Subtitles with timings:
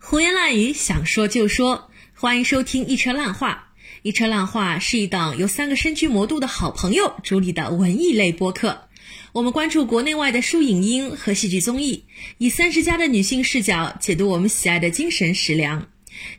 [0.00, 1.90] 胡言乱语，想说就说。
[2.14, 3.68] 欢迎收听《一车烂话》。
[4.02, 8.88] 《一车烂话》是一档由三个身居魔都的好朋友主理的文艺类播客。
[9.32, 12.04] 我们关注国内外的书影音和戏剧综艺，
[12.38, 15.88] 以三十加的女性视角解读我们喜爱的精神食粮，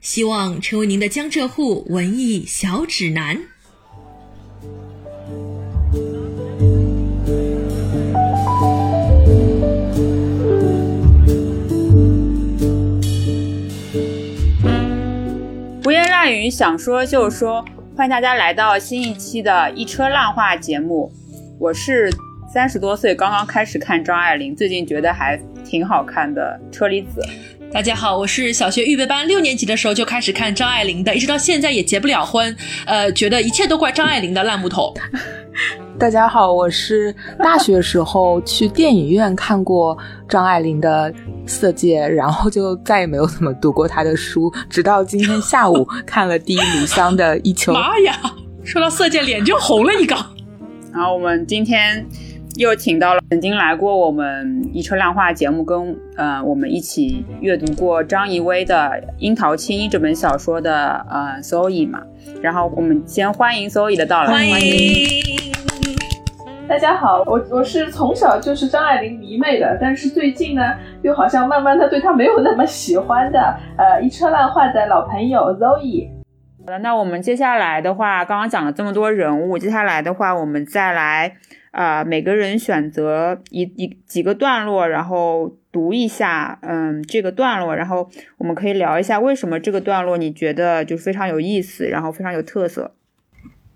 [0.02, 3.50] 希望成为您的江浙沪文艺小指南。
[16.28, 17.64] 语想说就说，
[17.96, 21.12] 欢迎大家来到新一期的一车烂话节目。
[21.60, 22.12] 我是
[22.52, 27.22] 三十多岁刚刚开始看张爱玲，最近觉得还挺好看的车厘子。
[27.72, 32.56] 大家好，我是小学预备班六年级的时候就开始看张爱玲的，一直到现在也结不了婚。
[32.86, 34.94] 呃，觉得一切都怪张爱玲的烂木头。
[36.00, 39.98] 大家好，我是大学时候去电影院看过
[40.30, 41.12] 张爱玲的
[41.46, 47.74] 《色戒》，然后就再也没有怎么读过她的书，直到今天下午看了第一炉香的《一秋》。
[47.76, 48.18] 妈呀，
[48.64, 50.16] 说到《色戒》，脸就红了一个。
[50.94, 52.04] 然后我们今天
[52.60, 58.76] 又请到了曾经来过我们一车烂话节目，跟呃我们一起阅读过张怡薇的
[59.18, 62.04] 《樱桃青衣》这本小说的呃 Zoe 嘛。
[62.42, 65.08] 然后我们先欢迎 Zoe 的到来，欢迎。
[66.68, 70.62] 大家好，我我是从小就是张爱玲迷妹的，但是最近呢，
[71.02, 73.40] 又好像慢慢的对她没有那么喜欢的。
[73.78, 76.10] 呃，一车烂话的老朋友 Zoe。
[76.66, 81.38] 好的，那我们接下来的话，刚刚讲了这么多人物，接下来的话，我们再来
[81.72, 92.96] 啊，每个人选择一一几个段落，然后读一下，嗯，这个段落，然后我们可以聊一下为什么这个段落你觉得就非常有意思，然后非常有特色。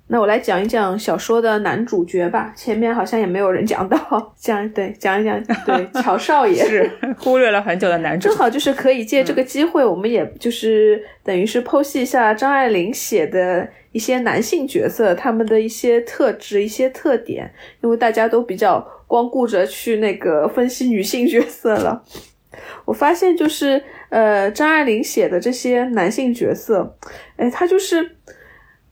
[0.07, 3.97] 那我来讲一讲小说的男主角吧，前面好像也没有人讲到，
[4.37, 22.03] 讲对讲一讲，对 乔少爷是忽略了很久的男主，正好就是可以借这个机会，我们也就是等于是剖析一下张爱玲写的一些男性角色，他们的一些特质、一些特点，因为大家都比较光顾着去那个分析女性角色了，
[22.85, 26.97] 我发现就是呃张爱玲写的这些男性角色，
[27.37, 28.17] 哎，他就是。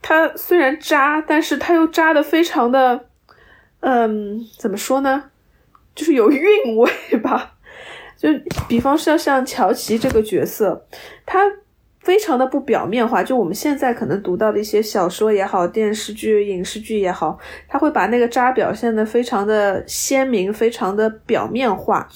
[0.02, 3.06] 他虽然渣，但是他又渣的非常的，
[3.80, 5.30] 嗯，怎么说呢？
[5.94, 6.90] 就是有韵味
[7.22, 7.54] 吧。
[8.18, 8.28] 就
[8.68, 10.86] 比方说像乔琪这个角色，
[11.24, 11.40] 他。
[12.02, 22.08] 非常的不表面化，就我们现在可能读到的一些小说也好，电视剧、影视剧也好，他会把那个渣表现的非常的鲜明，非常的表面化。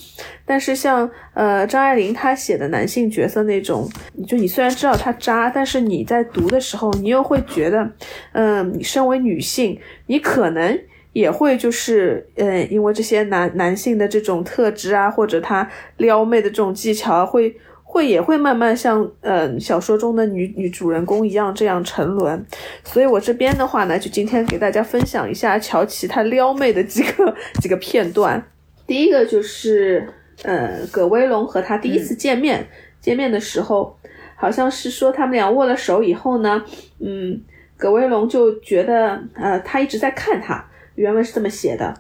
[0.45, 3.89] 但是像呃张爱玲她写的男性角色那种，
[4.27, 7.89] 就你虽然知道他渣，但是你在读的时候，你又会觉得，
[8.33, 10.77] 嗯，你身为女性，你可能
[11.13, 15.69] 也会就是呃，因为这些男男性的这种特质啊，或者他
[15.99, 17.57] 撩妹的这种技巧，会。
[17.97, 22.45] 会也会慢慢像呃小说中的女女主人公一样这样沉沦，
[22.85, 28.47] 所以我这边的话呢，就今天给大家分享一下乔琪她撩妹的几个几个片段。
[28.87, 30.07] 第一个就是
[30.43, 32.69] 呃葛威龙和他第一次见面，
[33.01, 33.97] 见面的时候
[34.35, 36.63] 好像是说他们俩握了手以后呢，
[37.01, 37.41] 嗯
[37.79, 40.63] 葛威龙就觉得呃他一直在看他，
[40.97, 41.95] 原文是这么写的。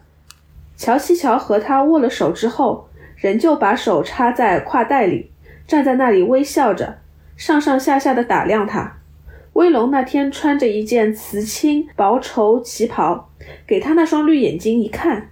[0.76, 2.86] 乔西乔和他握了手之后，
[3.16, 5.30] 仍旧把手插在挎袋里。
[5.66, 6.98] 站在那里微笑着，
[7.36, 8.98] 上上下下的打量他。
[9.54, 13.30] 威龙那天穿着一件瓷青薄绸旗袍，
[13.66, 15.30] 给他那双绿眼睛一看，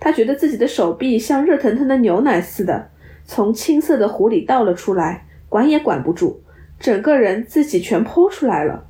[0.00, 2.90] 他觉得自己的手臂像热腾腾的牛奶似的，
[3.24, 6.42] 从青色的壶里倒了出来，管也管不住，
[6.80, 8.86] 整个人自己全泼出来了。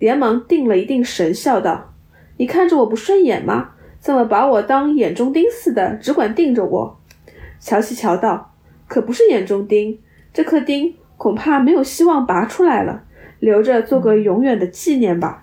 [0.00, 1.94] 连忙定了一定神，笑道
[2.36, 3.70] ：“你看着我不顺眼吗？
[4.00, 7.00] 怎么把我当眼中钉似的，只管盯着我？”
[7.60, 8.52] 乔西乔道
[8.88, 10.00] ：“可不是眼中钉。”
[10.34, 13.04] 这颗钉恐怕没有希望拔出来了，
[13.38, 15.40] 留着做个永远的纪念吧。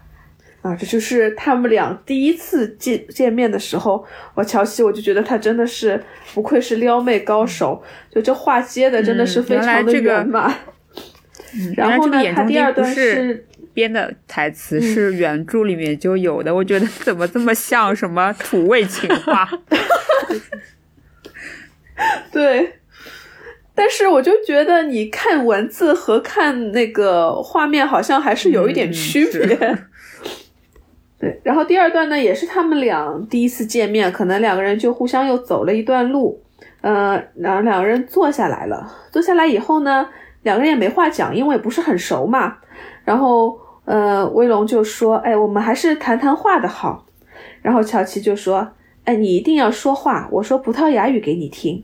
[0.62, 6.00] 啊，这就是他们俩第一次见见面的时候，我乔西我就觉得他真的是
[6.36, 7.82] 不愧是撩妹高手，
[8.12, 10.54] 就这话接的真的是非常的圆满。
[11.76, 16.54] 然后呢，他第二段是编的台词，是原著里面就有的。
[16.54, 19.50] 我觉得怎么这么像什么土味情话？
[22.32, 22.81] 对。
[23.74, 29.56] 但是我就觉得你看文字和看那个画面好像还是有一点区别。
[31.18, 36.42] 对，然后第二段呢，也是他们俩第一次见面，可能两个人就互相又走了一段路，
[36.82, 38.92] 呃，然后两个人坐下来了。
[39.12, 40.10] 坐下来以后呢，
[40.42, 42.58] 两个人也没话讲，因为不是很熟嘛。
[43.06, 47.06] 然后，呃，威龙就说：“哎，我们还是谈谈话的好。”
[47.62, 48.72] 然后乔琪就说
[49.06, 51.84] ：“哎，你一定要说话，我说葡萄牙语给你听。”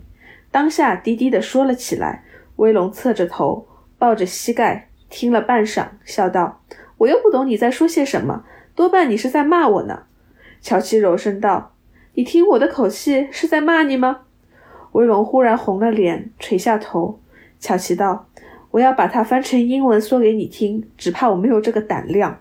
[0.57, 2.23] 当下低低的说了起来，
[2.55, 3.67] 威龙侧着头，
[3.99, 6.63] 抱着膝盖听了半晌，笑道
[6.97, 8.43] ：“我又不懂你在说些什么，
[8.73, 10.05] 多半你是在骂我呢。”
[10.59, 11.75] 乔琪柔声道
[12.17, 14.21] ：“你听我的口气是在骂你吗？”
[14.93, 17.19] 威龙忽然红了脸，垂下头。
[17.59, 18.27] 乔琪道
[18.71, 22.39] ：“我要把它翻成英文说给你听，只怕我没有这个胆量。”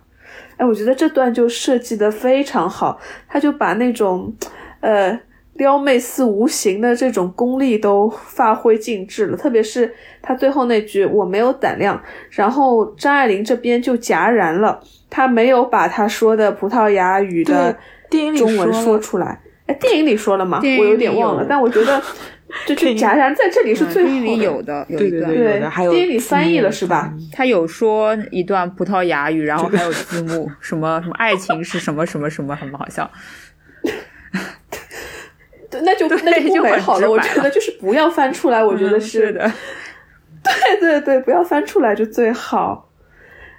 [0.56, 2.98] 哎，我觉得这段就设计的非常好，
[3.28, 4.34] 他就把那种，
[4.80, 5.20] 呃，
[5.58, 9.36] 撩妹似无形的这种功力都发挥尽致了。
[9.36, 9.92] 特别是
[10.22, 12.00] 他最后那句“我没有胆量”，
[12.30, 17.76] 然后张爱玲这边就戛然了，他没有把他说的葡萄牙语的
[18.36, 19.40] 中文说出来。
[19.66, 20.60] 哎，电影里说了吗？
[20.62, 22.02] 我有点忘了，但我觉得。
[22.64, 27.12] 就就戛然在这里是最电影里有的，有一段，对，还有电影里翻译了是吧？
[27.32, 33.10] 他有说一段葡萄牙语，然后还有字幕，什么什么爱情是什么什么什么，很好笑。
[35.78, 37.10] 对，那就那就不美好了。
[37.10, 39.50] 我觉得就是不要翻出来，我觉得是的。
[40.42, 42.90] 对对对，不要翻出来就最好。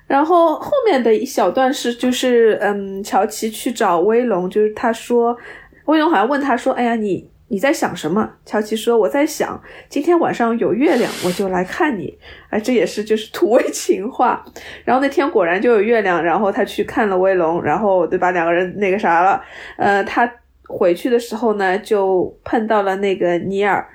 [0.08, 5.38] 然后后面的一小段是就是嗯，乔琪去找威龙，就是他说
[5.86, 8.30] 威龙好像问他说：“哎呀，你。”你在想什么？
[8.46, 12.14] 乔琪说：“我在想，今天晚上有月亮，我就来看你。”
[12.52, 14.44] 哎，这也是就是土味情话。
[14.84, 18.32] 然后那天果然就有月亮，然后他去看了威龙，然后对吧？
[18.32, 19.42] 两个人那个啥了。
[19.78, 20.30] 呃，他
[20.68, 23.88] 回去的时候呢，就碰到了那个尼尔，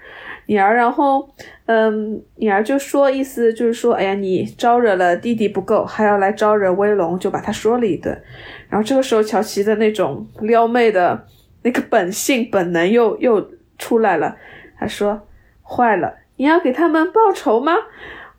[0.46, 1.28] 尼尔，然后
[1.66, 8.22] 嗯，尼尔就说，意思就是说，哎呀，你招惹了弟弟不够，还要来招惹威龙，就把他说了一顿。
[8.68, 11.26] 然后这个时候，乔琪的那种撩妹的。
[11.64, 14.36] 那个本性本能又又出来了，
[14.76, 15.28] 他说
[15.62, 17.72] ：“坏了，你要给他们报仇吗？”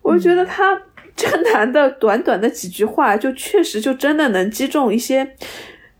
[0.03, 0.81] 我觉得他
[1.15, 5.37] 这个男的短短的几句话，就确实就真的能击中一些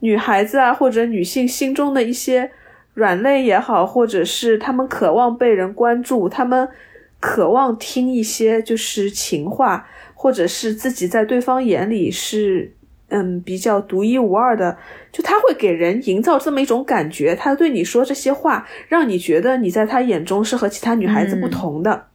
[0.03, 2.51] 女孩子啊，或者女性心中的一些
[2.93, 6.67] 软肋也好，或者是她们渴望被人关注，她们
[7.21, 12.75] 渴望听一些就是情话，或者是自己在对方眼里是。
[13.09, 14.75] 嗯，比较独一无二的，
[15.11, 22.07] 就他会给人营造这么一种感觉，他对你说这些话，让你觉得你在他眼中是和其他女孩子不同的。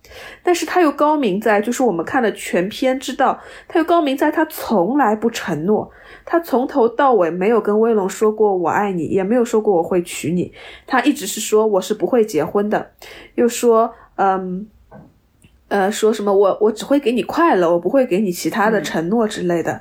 [0.43, 5.89] 但是他又高明在，就是我们看了全篇知道，他又高明在，他从来不承诺，
[6.31, 10.53] 他从头到尾没有跟威龙说过我爱你，也没有说过我会娶你，
[10.87, 12.91] 他一直是说我是不会结婚的，
[13.37, 14.69] 又说嗯，
[15.69, 19.81] 呃，说什么我我只会给你快乐，我不会给你其他的承诺之类的。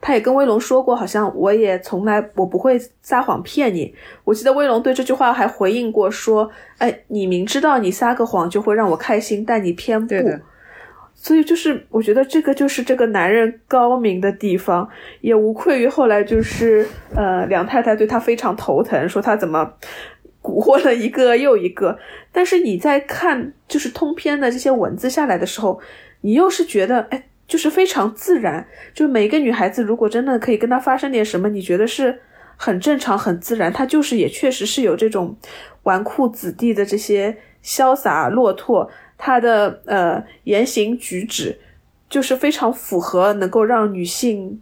[0.00, 3.94] 他也跟威龙说过，好像我也从来我不会撒谎骗你。
[4.24, 10.14] 我记得威龙对这句话还回应过，说：“哎，你明知道你撒个谎就会让我开心，但你偏不。”
[11.26, 14.88] 所以就是我觉得这个就是这个男人高明的地方，
[15.22, 16.86] 也无愧于后来就是
[17.16, 19.72] 呃梁太太对他非常头疼，说他怎么
[20.40, 21.98] 蛊惑了一个又一个。
[22.30, 25.80] 但是你在看就是通篇的这些文字下来的时候，
[26.20, 27.24] 你又是觉得哎。
[27.48, 32.18] 就是非常自然，就是每个女孩子，如果真的可以跟他发生点什么，你觉得是
[32.56, 33.72] 很正常、很自然。
[33.72, 35.36] 他就是也确实是有这种
[35.84, 41.58] 纨绔子弟的这些潇洒落拓，他的呃言行举止
[42.08, 44.60] 就是非常符合能够让女性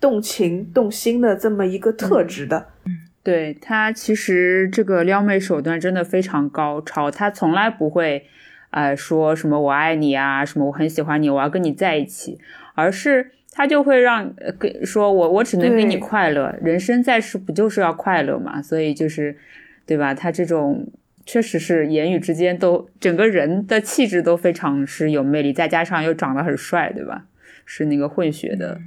[0.00, 2.66] 动情动心的这么一个特质的。
[2.84, 8.26] 嗯，对他其实这个撩妹手段真的非常高超，他从来不会。
[8.74, 12.38] 呃，说什么我爱你啊，什么我很喜欢你，我要跟你在一起，
[12.74, 18.62] 而是他就会让给说我我只能给你快乐，人生在世不就是要快乐嘛？
[18.62, 19.36] 所以就是，
[19.84, 20.14] 对吧？
[20.14, 20.86] 他这种
[21.24, 27.26] 确实是言语之间都整个人的气质都非常是有魅力，再加上又长得很帅，对吧？
[27.64, 28.80] 是那个混血的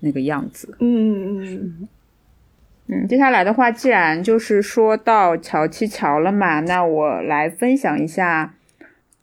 [0.00, 0.76] 那个样子。
[0.80, 1.88] 嗯嗯
[2.86, 3.08] 嗯。
[3.08, 8.54] 接下来的话，既然就是说到乔七乔了嘛，那我来分享一下。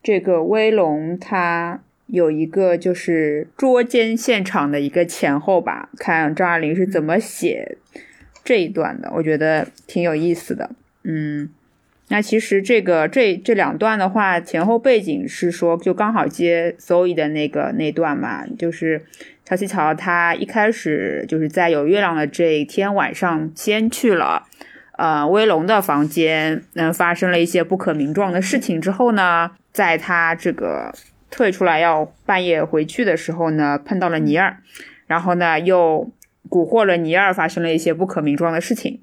[0.03, 7.77] 这个威龙他有一个就是捉奸现场的一个前后吧，看张爱玲是怎么写
[8.41, 10.69] 这一段的，我觉得挺有意思的。
[11.03, 11.50] 嗯，
[12.09, 19.05] 那其实这个这这两段的话，前后背景是说就刚好接 Zoe 的那个那段嘛，就是
[19.45, 24.43] 乔西乔他一开始就是在有月亮的这一天晚上先去了
[24.97, 29.51] 呃威龙的房间，嗯，发生了一些不可名状的事情之后呢。
[29.73, 30.91] 在他这个
[31.29, 34.57] 退出来要半夜回去的时候呢，碰到了尼尔，
[35.05, 36.11] 然后呢又
[36.49, 38.99] 蛊惑了尼尔，发生了一些不可名状的事情。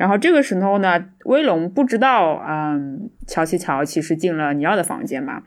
[0.00, 5.42] 然后这个时候呢，威龙不知道，嗯，乔西乔其实进了尼奥的房间嘛，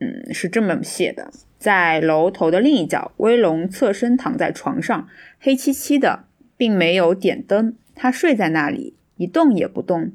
[0.00, 5.06] 嗯，是这么写的：在楼头的另一角，威龙侧身躺在床上，
[5.38, 6.24] 黑漆漆的，
[6.56, 10.10] 并没有点灯，他睡在那里，一动也不动。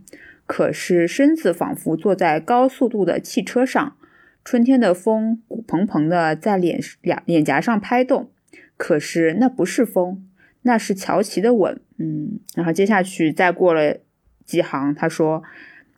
[0.46, 3.96] 可是身子仿佛坐在高速度的汽车上，
[4.44, 8.30] 春天的风鼓蓬蓬的在脸脸脸颊上拍动，
[8.76, 10.28] 可是那不是风，
[10.64, 11.80] 那是乔琪的吻。
[12.00, 13.98] 嗯，然后接下去再过了
[14.46, 15.44] 几行，他说，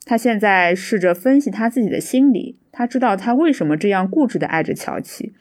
[0.04, 5.32] 他现在试着分析他自己的心理，他知道他为什么这样固执的爱着乔琪，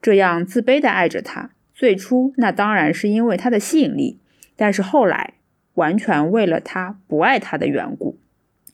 [0.00, 1.50] 这样自卑的爱着他。
[1.74, 4.20] 最初那当然是因为他的吸引力，
[4.54, 5.34] 但是后来
[5.74, 8.20] 完全为了他不爱他的缘故。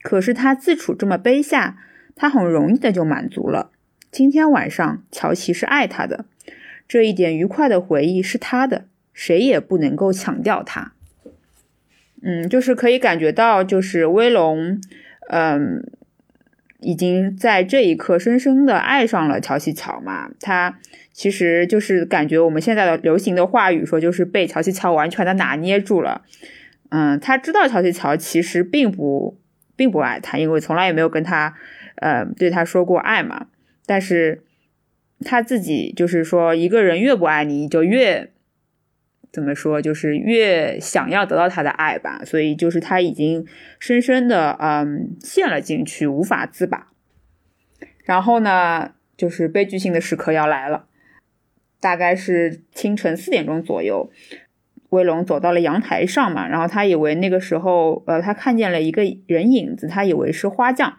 [0.03, 1.79] 可是他自处这么卑下，
[2.15, 3.71] 他很容易的就满足了。
[4.11, 6.27] 今天晚上乔琪是爱他的，
[6.87, 10.93] 这一点愉快的回忆是他的，谁也不能够抢掉他。
[12.23, 14.79] 嗯，就是可以感觉到，就是威龙，
[15.31, 15.83] 嗯，
[16.81, 20.31] 已经在这一刻深深的爱上了乔西乔嘛。
[20.39, 20.79] 他
[21.12, 26.23] 其实就是感觉我们现在的流行的话语说，就是被乔西乔完全的拿捏住了。
[26.91, 29.39] 嗯，他知道乔西乔其实并不
[29.75, 31.55] 并不爱他，因为从来也没有跟他，
[31.97, 33.47] 呃，对他说过爱嘛。
[33.87, 34.43] 但是
[35.25, 38.31] 他自己就是说，一个人越不爱你，就越。
[39.33, 43.47] 怎么说，就是越想要得到他的爱吧，所以就是他已经
[43.79, 46.89] 深深的嗯陷了进去，无法自拔。
[48.05, 50.87] 然后呢，就是悲剧性的时刻要来了，
[51.79, 54.11] 大概是清晨四点钟左右，
[54.89, 60.99] 威龙走到了阳台上嘛，然后他以为那个时候，呃，他看见了一个人影子，他以为是花匠，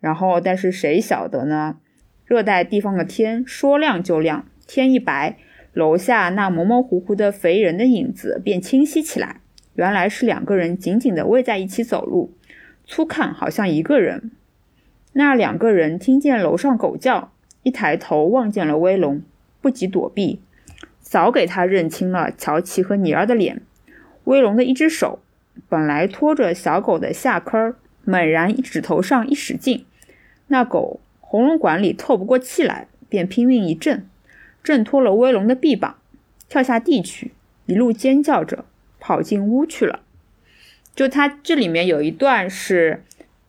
[0.00, 1.78] 然后但是谁晓得呢？
[2.26, 5.38] 热带地方的天说亮就亮，天一白。
[5.72, 9.40] 楼下那模模糊糊的肥人的影子便清晰起来，
[9.74, 12.32] 原来是两个人紧紧地偎在一起走路，
[12.84, 14.30] 粗看好像一个人。
[15.12, 17.32] 那两个人听见楼上狗叫，
[17.62, 19.22] 一抬头望见了威龙，
[19.60, 20.40] 不及躲避，
[21.00, 23.62] 早给他认清了乔琪和尼尔的脸。
[24.24, 25.20] 威龙的一只手
[25.68, 29.84] 本来托着小狗的下颏，猛然指头上一使劲，
[30.48, 34.06] 那狗喉咙管里透不过气来，便拼命一震。
[34.62, 35.96] 挣脱了威龙的臂膀，
[36.48, 37.32] 跳下地去，
[37.66, 38.64] 一路尖叫着
[39.00, 40.00] 跑进屋去了。
[40.94, 43.04] 就他这里面有一段是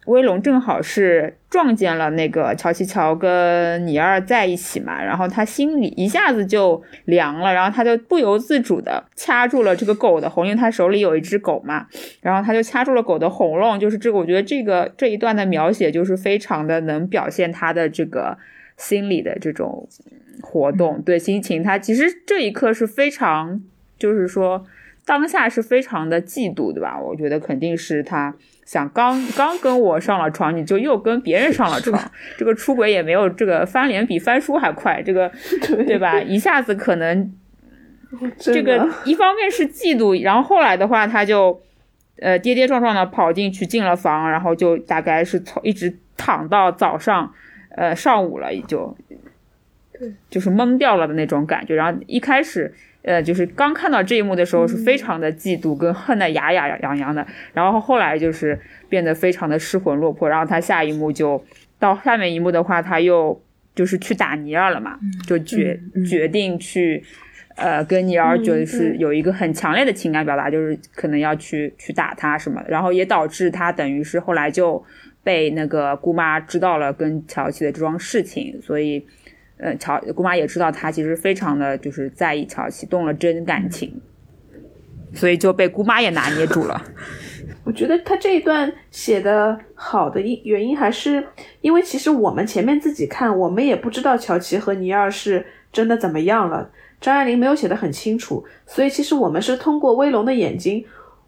[0.05, 11.87] 威龙正好是撞见了那个乔西乔跟尼尔在一起嘛，然后他心里一下子就凉了，然后他就不由自主的掐住了这个狗的喉，因为他手里有一只狗嘛，
[12.21, 13.79] 然后他就掐住了狗的喉咙。
[13.79, 18.37] 就是这个，我觉得这个这一段的描写就是非常的能表现他的这个
[18.77, 19.87] 心理的这种。
[20.41, 23.61] 活动对心情，他其实这一刻是非常，
[23.97, 24.65] 就是说
[25.05, 26.99] 当下是非常的嫉妒，对吧？
[26.99, 28.33] 我觉得肯定是他
[28.65, 31.99] 想刚刚跟我上了床，你就又跟别人上了床，
[32.37, 35.31] 这个出轨也没有这个翻脸比翻书还快，这个
[35.87, 36.21] 对吧？
[36.21, 37.33] 一下子可能
[38.37, 41.61] 这个一方面是嫉妒，然后后来的话他就
[42.19, 47.33] 呃跌跌撞撞的跑进去进了房，然后就大概是从一直躺到早上
[47.75, 48.95] 呃上午了，也就。
[50.29, 61.43] 就是懵掉了的那种感觉，然后一开始，呃，就是刚看到这一幕的时候，是非常的嫉妒跟恨的牙牙痒痒的，然后后来就是变得非常的失魂落魄，然后他下一幕就
[61.79, 63.41] 到下面一幕的话，他又
[63.75, 67.03] 就是去打尼尔了嘛，就决决定去，
[67.55, 74.83] 呃，跟尼尔就是有一个很强烈的情感表达，就是可能要去去打他什么，然后也导致他等于是后来就
[75.23, 79.05] 被那个姑妈知道了跟乔琪的这桩事情，所以。
[79.59, 84.01] 呃，乔姑妈也知道他其实非常的就是在意乔琪，动了真感情，
[85.13, 86.81] 所以就被姑妈也拿捏住了。
[87.65, 91.23] 我觉得他这一段写的好的因原因还是
[91.61, 96.71] 因为其实我们前面自己看，我们也不知道乔琪和尼尔是真的怎么样了。
[97.01, 100.83] 张爱玲没有写的很清楚，所以其实我们是通过威龙的眼睛，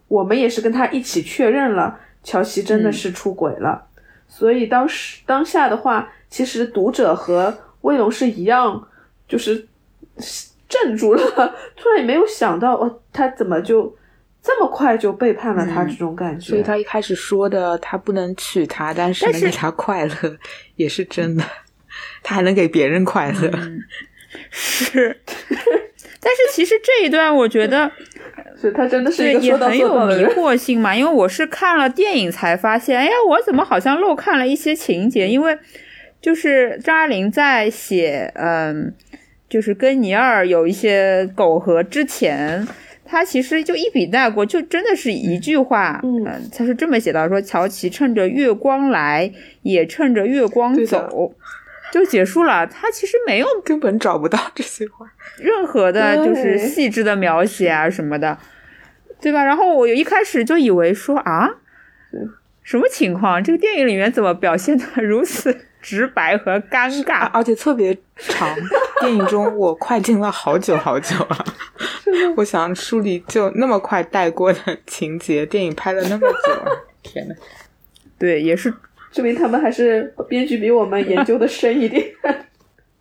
[0.07, 3.87] 我们也是跟他一起确认了乔琪真的是出轨了。
[4.27, 8.87] 所以当时当下的话，其实读者和威龙是一样，
[9.27, 9.67] 就是
[10.69, 11.23] 镇住了，
[11.75, 13.95] 突然也没有想到，哦，他怎么就
[14.41, 15.83] 这么快就背叛了他？
[15.83, 16.49] 这种感觉。
[16.49, 20.13] 所以他一开始说的他不能娶她，但是能给她快乐，
[20.77, 21.43] 也是真的。
[22.23, 23.51] 他还能给别人快乐，
[24.49, 25.19] 是。
[26.23, 27.91] 但是其实这一段，我觉得，
[28.61, 30.95] 是他真的是也很有迷惑性嘛。
[30.95, 35.27] 因为我是看了电影才发现，哎呀，我怎么好像漏看了一些情节？
[35.27, 35.57] 因为。
[36.21, 38.93] 就是张爱玲在写，嗯，
[39.49, 42.67] 就是跟尼尔有一些苟合之前，
[43.03, 49.31] 她其实就一笔带过，就真的是一句话，嗯，他是这么写到说：“乔琪趁着月光来，
[49.63, 51.33] 也趁着月光走，
[51.91, 58.37] 就结束了。”他其实没有 根本找不到这些话，任何的就是细致的描写啊什么的，
[59.19, 59.43] 对吧？
[59.43, 61.49] 然后我一开始就以为说啊，
[62.61, 63.43] 什么情况？
[63.43, 65.65] 这个电影里面怎么表现的如此？
[65.81, 68.55] 直白和尴尬，而且特别长。
[69.01, 71.45] 电影中我快进了好久好久啊！
[72.37, 77.33] 我想书里就那么快带过的情节，电影拍了那么久， 天呐。
[78.19, 78.71] 对，也是
[79.11, 82.05] 证明他们还是编剧比我们研究的深一点。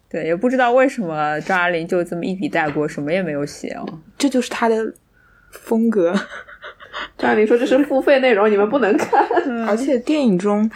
[0.08, 3.86] 对，也不知道为什么张爱玲就这么一笔带过，什么也没有写哦。
[4.16, 4.94] 这就是她的
[5.50, 6.14] 风格。
[7.18, 9.22] 张爱玲说：“这是付费内容，你们不能看。”
[9.68, 10.70] 而且电影中。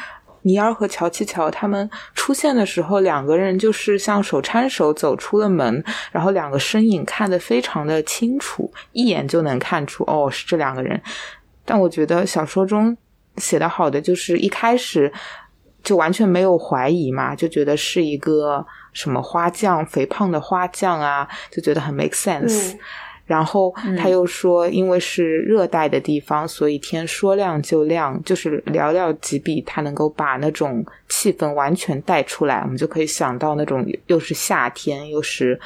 [0.47, 5.83] 尼尔和乔七乔他们出现的时候，两个人就是像手搀手走出了门，
[6.13, 11.01] 然后两个身影看得非常的清楚，一眼就能看出哦是这两个人。
[11.65, 12.97] 但我觉得小说中
[13.39, 15.11] 写的好的就是一开始
[15.83, 22.77] 就完全没有怀疑嘛，就觉得是一个什么花匠，肥胖的花匠啊，就觉得很 make sense。
[23.27, 32.61] 然后他又说，因为是热带的地方，所以天说亮就亮，就是寥寥几笔，他能够把那种气氛完全带出来。
[32.61, 35.59] 我们就可以想到那种又是夏天，又是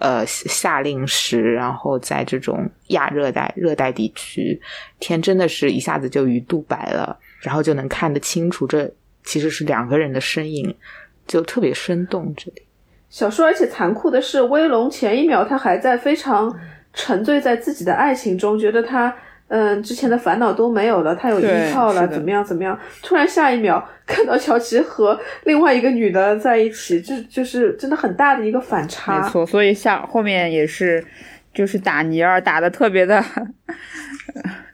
[0.00, 4.60] 呃夏令时，然后在这种亚热带、热带地区，
[5.00, 8.90] 天真的是一下子就鱼肚白了，然后就能看得清楚，这
[9.24, 10.74] 其实是两个人的身影，
[11.26, 12.34] 就特别生动。
[12.36, 12.62] 这里
[13.08, 16.54] 小说，而且残酷的是，威龙前一秒他还在非常。
[16.98, 19.14] 沉醉在自己的爱情中，觉得他
[19.46, 22.76] 嗯之前的烦恼都没有了，他有依靠了，怎么样怎么样？
[23.02, 29.22] 突然下一秒看到乔琪和另外一个女的在一起，这就是真的很大的一个反差。
[29.22, 31.04] 没错，所以下后面也是
[31.54, 33.24] 就是打尼尔打的特别的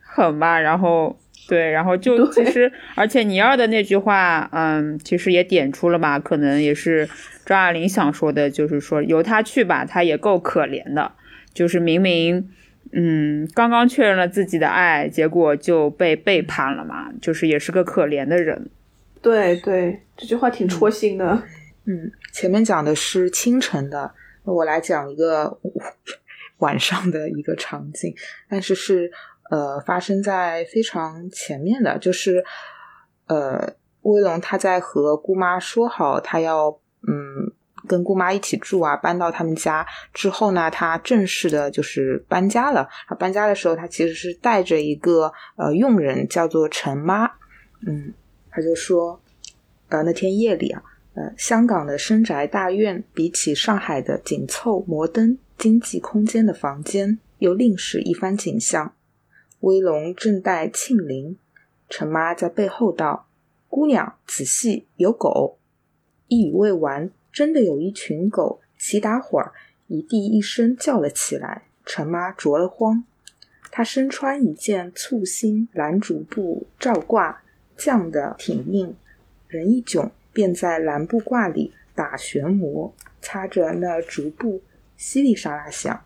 [0.03, 1.15] 狠吧，然后
[1.47, 7.07] 对，然后就其实而且尼尔的那句话，嗯，其实也点出了嘛，可能也是
[7.45, 11.13] 张爱玲想说的，就是说由他去吧，他也够可怜的。
[11.55, 12.51] 就是明明，
[12.91, 17.13] 嗯，刚刚确认了自己的爱，结果就被背叛了嘛。
[17.23, 18.69] 就是也是个可怜的人。
[19.23, 21.43] 对对，这句话挺戳心的。
[21.87, 25.59] 嗯，前面讲的是清晨的，我来讲一个
[26.59, 28.15] 晚上的一个场景，
[28.49, 29.11] 但是是
[29.51, 32.45] 呃发生在非常前面的，就是
[33.29, 37.53] 呃威龙他在和姑妈说好他要嗯。
[37.87, 42.89] 跟姑妈一起住啊，搬到他们家之后呢，他正式的就是搬家了。
[43.07, 47.31] 他搬家的时候，他其实是带着一个呃佣人，叫做陈妈。
[47.87, 48.13] 嗯，
[48.51, 49.21] 他就说，
[49.89, 50.83] 呃，那天夜里啊，
[51.15, 58.95] 呃，香港的深宅大院比起上海的紧凑摩登经济空间的房间，又另是一番景象。
[59.61, 61.37] 威龙正待庆龄，
[61.89, 63.29] 陈妈在背后道
[63.69, 65.59] ：“姑娘，仔细，有狗。”
[66.29, 67.11] 一语未完。
[67.35, 69.53] 真的有一群狗齐打伙儿，
[69.89, 71.63] 一地一声叫了起来。
[71.85, 73.03] 陈妈着了慌，
[73.73, 77.35] 她身穿一件簇新蓝竹布罩褂，
[77.77, 78.95] 犟的挺硬，
[79.49, 84.63] 人一窘，便在蓝布褂里打旋磨，擦着那竹布，
[84.97, 86.05] 淅沥沙拉响。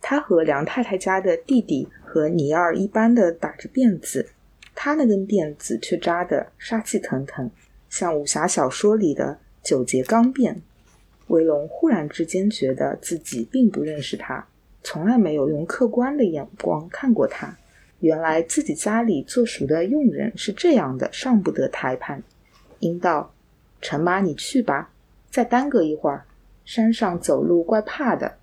[0.00, 4.30] 他和梁太太家的弟弟和尼二一般的打着辫子，
[4.74, 7.48] 他那根辫子却扎得杀气腾腾，
[7.88, 9.38] 像武侠小说里的。
[9.62, 10.60] 九节刚变，
[11.28, 14.44] 威龙忽然之间觉得自己并不认识他，
[14.82, 17.56] 从来没有用客观的眼光看过他。
[18.00, 22.20] 原来自己家里做熟的佣人是这样的，上不得台盘。
[22.80, 23.32] 应道
[23.80, 24.90] ：“陈妈，你去吧，
[25.30, 26.24] 再耽搁一会儿。
[26.64, 28.38] 山上走路怪怕的，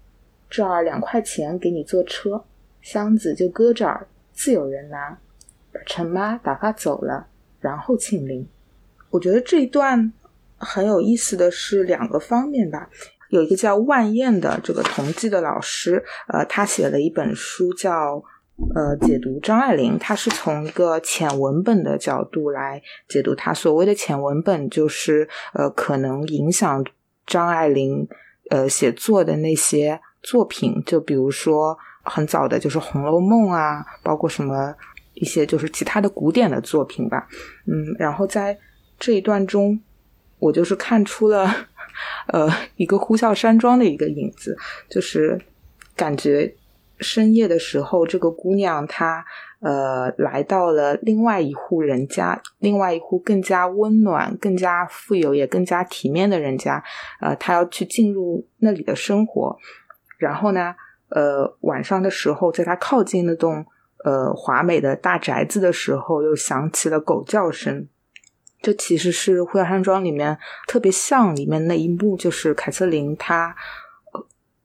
[0.49, 2.45] 这儿两块钱给你坐车，
[2.82, 5.17] 箱子就搁这儿，自有人拿。”
[5.86, 7.27] 陈妈打发走了，
[7.60, 8.47] 然后庆龄。
[9.10, 10.13] 我觉得这一段。
[10.60, 12.89] 很有意思的是两个方面吧，
[13.30, 18.22] 有一个叫万燕的这个同济的老师，呃，他写了一本书叫
[18.76, 26.84] 呃解读张爱玲，他是从一个浅文本的角度来解读他所谓的浅文本，就是呃可能影响
[27.26, 28.08] 张爱玲
[28.50, 34.76] 呃写作的那些作品，就比如说很早的就是《红楼梦》啊，包括什么
[35.13, 37.28] 一些就是其他的古典的作品吧，
[37.67, 38.58] 嗯，然后在
[38.98, 39.80] 这一段中。
[40.39, 41.54] 我就是看出了，
[42.28, 44.58] 呃，一个呼啸山庄的一个影子，
[44.89, 45.39] 就是
[45.95, 46.56] 感觉
[46.99, 49.25] 深夜的时候，这个姑娘她
[49.62, 56.84] 呃来到了另外一户人家，另外一户更加温暖、更加富有也更加体面的人家，
[57.21, 59.58] 呃，她要去进入那里的生活。
[60.17, 60.75] 然后呢，
[61.10, 63.65] 呃，晚上的时候，在她靠近那栋
[64.04, 67.88] 呃华美的大宅子的时候，又响起了狗叫声。
[68.62, 73.56] 这其实是《呼啸山庄》里面特别像里面那一幕，就是凯瑟琳她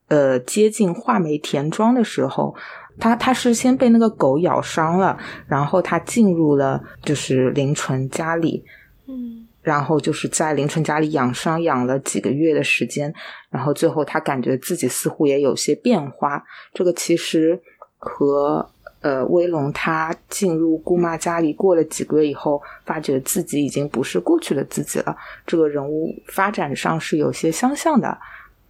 [0.08, 2.54] 呃接近画眉田庄的时候，
[2.98, 8.64] 她她是先被那个狗咬伤了，然后她进入了就是林纯家里，
[9.06, 13.14] 嗯，然后就是在林纯家里养伤养了几个月的时间，
[13.50, 16.42] 然后最后她感觉自己似乎也有些变化。
[16.72, 17.60] 这个其实
[17.96, 18.68] 和
[19.04, 25.16] 呃威龙他进入姑妈家里过了几个月以后，发觉自己已经不是过去的自己了。
[25.46, 28.18] 这个人物发展上是有些相像的。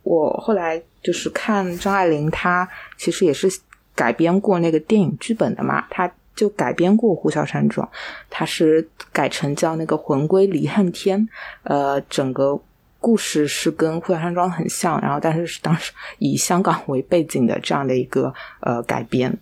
[0.02, 2.68] 我后来就是看张爱玲，她
[2.98, 3.48] 其实也是
[3.94, 6.10] 改编过那个电影剧本的嘛，她。
[6.36, 7.86] 就改编过《呼啸山庄》，
[8.28, 11.20] 它是改成叫那个《魂归离恨天》。
[11.62, 12.60] 呃，整个
[12.98, 19.32] 故事是跟《呼啸山庄》很像，然后但是是当时以香港为背景的这样的一个呃改编。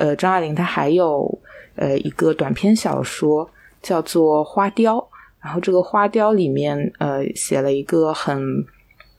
[0.00, 1.38] 呃，张爱玲她还有
[1.76, 3.48] 呃一个短篇小说
[3.82, 4.96] 叫做《花雕》，
[5.42, 8.64] 然后这个《花雕》里面呃写了一个很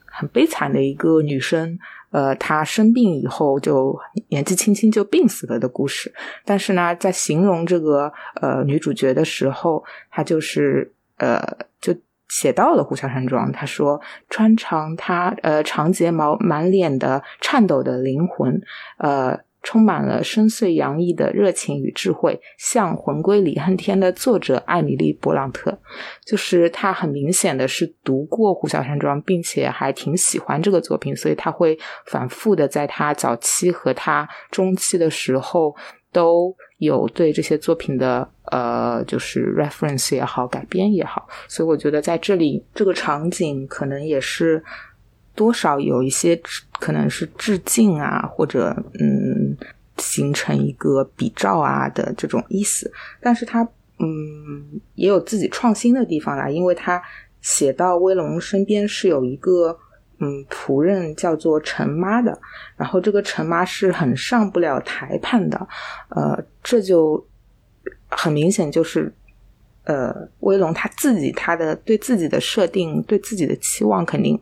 [0.06, 1.78] 很悲惨的一个女生。
[2.10, 3.96] 呃，她生病以后就
[4.28, 6.12] 年纪轻轻就病死了的故事。
[6.44, 11.40] 但是呢，在形容这个呃女主角的时候，她就是呃
[11.80, 11.94] 就
[12.28, 13.48] 写到了《呼啸山庄》。
[13.54, 18.60] 她说：“穿长她呃长睫毛，满脸的颤抖的灵魂，
[18.98, 25.78] 呃。”充满了深邃洋溢的热情与智慧，像《魂归李恨天》的作者艾米丽·勃朗特，
[26.24, 35.74] 就是他很明显的是读过《呼啸山庄》，并且还挺喜欢这个作品，所以他会反复的在他早期和他中期的时候
[36.10, 44.62] 都有对这些作品的呃，就是 reference 也好，改编也好，所以我觉得在这里这个场景可能也是。
[45.34, 46.40] 多少有一些
[46.78, 49.56] 可能是致敬啊，或者嗯，
[49.96, 52.92] 形成一个比照啊的这种意思。
[53.20, 53.62] 但是他
[53.98, 57.02] 嗯也有自己创新的地方啦，因为他
[57.40, 59.78] 写到威龙身边是有一个
[60.18, 62.38] 嗯仆人叫做陈妈的，
[62.76, 65.68] 然后这个陈妈是很上不了台盘的，
[66.10, 67.24] 呃，这就
[68.08, 69.12] 很明显就是
[69.84, 74.38] 呃威龙他自己他的对自己的设定，对自己的期望肯定。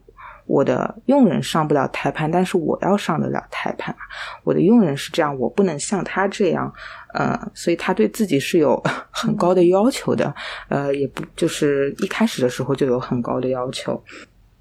[0.51, 3.95] 我的佣人上不了台盘，但是我要上得了台盘！
[4.43, 6.73] 我的佣人是这样，我不能像他这样，
[7.15, 8.83] 呃，所以他对自己是有
[9.13, 10.35] 很高的要求的，
[10.69, 14.03] 呃，也不就是一开始的时候就有很高的要求。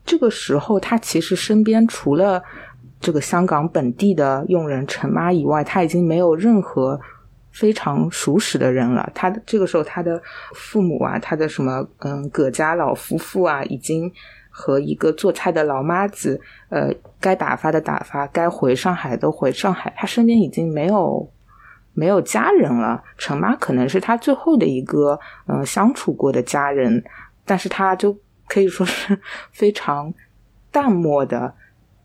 [0.06, 2.40] 这个时候，他其实身边除了
[3.02, 7.02] 这个香港本地的佣人陈妈以外，他已经没有任何
[7.52, 9.10] 非常熟识的人了。
[9.16, 10.22] 他这个时候，他的
[10.54, 14.12] 父母啊，他的什么嗯葛家老夫妇啊，已经。
[14.50, 19.94] 和一个做菜的老妈子，呃，该打发的打发，该回上海的回上海。
[19.96, 21.32] 他身边已经没有
[21.94, 23.02] 没有家人了。
[23.18, 27.02] 陈妈可能是他最后的一个嗯相处过的家人，
[27.46, 29.18] 但是他就可以说是
[29.54, 30.14] 非常
[30.72, 31.54] 淡漠的，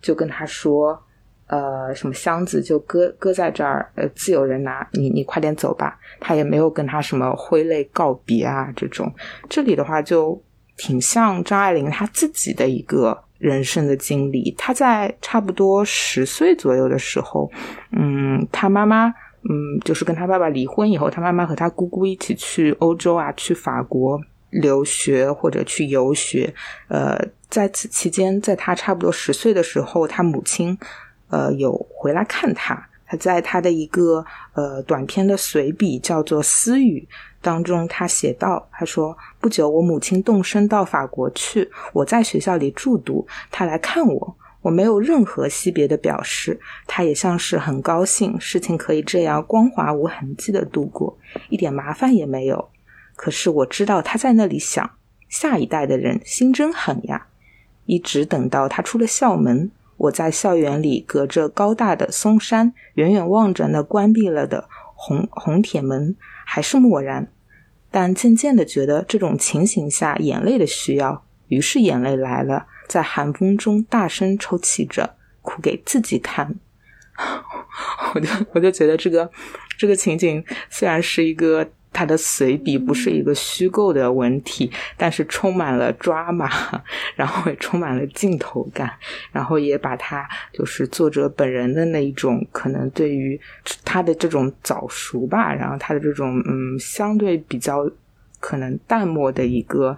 [0.00, 1.02] 就跟他说，
[1.48, 5.98] 呃，什么箱子就搁搁在这儿，呃，自有人拿，你你快点走吧。
[6.20, 9.12] 他也没有跟他什么挥泪告别啊，这种。
[9.48, 10.40] 这里的话就。
[10.76, 14.54] 挺像张爱玲她自己的一个人生的经历。
[14.58, 17.50] 她在差不多十岁左右的时候，
[17.92, 26.52] 嗯，她妈妈，嗯，就是跟她爸爸离婚以后，她妈妈和她姑姑一起去欧洲啊，去法国留学或者去游学。
[26.88, 30.76] 呃，在此期间，在她差不多十岁的时候，她母亲，
[31.28, 32.88] 呃，有回来看她。
[33.06, 37.06] 他在他的一个呃短篇的随笔叫做《私语》。
[37.40, 51.18] 当中，他写道：“他说，不久我母亲动身到法国去，我在学校里住读，他来看我，我没有任何惜别的表示，他也像是很高兴，事情可以这样光滑无痕迹的度过，
[51.50, 52.70] 一点麻烦也没有。
[53.14, 54.92] 可是我知道他在那里想，
[55.28, 57.26] 下一代的人心真狠呀！
[57.84, 59.70] 一直等到他出了校门，
[60.04, 67.28] 我在校园里隔着高大的松山，远远望着那关闭了的红红铁门，还是漠然。”
[67.90, 76.56] 但渐渐的觉得这种情形下眼泪的需要，于是眼泪来了，在寒风中大声抽泣着，哭给自己看。
[78.14, 79.30] 我就我就觉得这个
[79.78, 81.68] 这个情景虽然是一个。
[81.94, 86.50] 他的随笔不是一个虚构的文体，但是充满了抓马，
[87.14, 88.90] 然后也充满了镜头感，
[89.32, 93.40] 然后也把他就是作者本人的那一种可能对于
[93.84, 97.88] 他的这种早熟吧，然后他的这种嗯相对比较
[98.40, 99.96] 可能淡漠的一个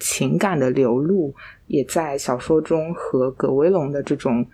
[0.00, 1.32] 情感的流露，
[1.68, 4.44] 也在小说中和葛威龙的这种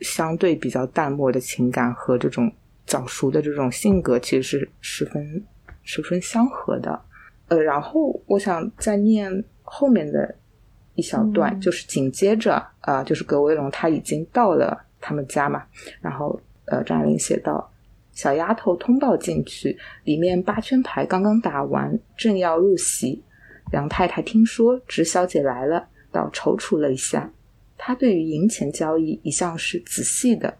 [0.00, 2.50] 相对比较淡漠的情感和这种
[2.86, 5.44] 早熟的这种性格其实是十分。
[5.84, 7.00] 十分相合的，
[7.48, 10.34] 呃，然后我想再念后面的
[10.94, 15.64] 一小段，就是紧接着啊，就是葛威龙他已经到了他们家嘛，
[16.00, 17.70] 然后呃，张爱玲写道
[18.12, 23.22] ：“小丫头通报进去，里面八圈牌刚刚打完，正要入席，
[23.70, 27.30] 梁太太听说直小姐来了，倒踌躇了一下。
[27.76, 30.56] 她对于银钱交易一向是仔细的，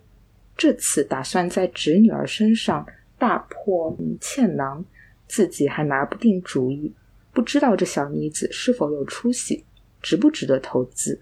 [0.56, 2.84] 这次打算在侄女儿身上
[3.18, 4.84] 大破欠囊，
[5.26, 6.92] 自己还拿不定主意，
[7.32, 9.64] 不知道这小妮子是否有出息，
[10.00, 11.20] 值不值得投资。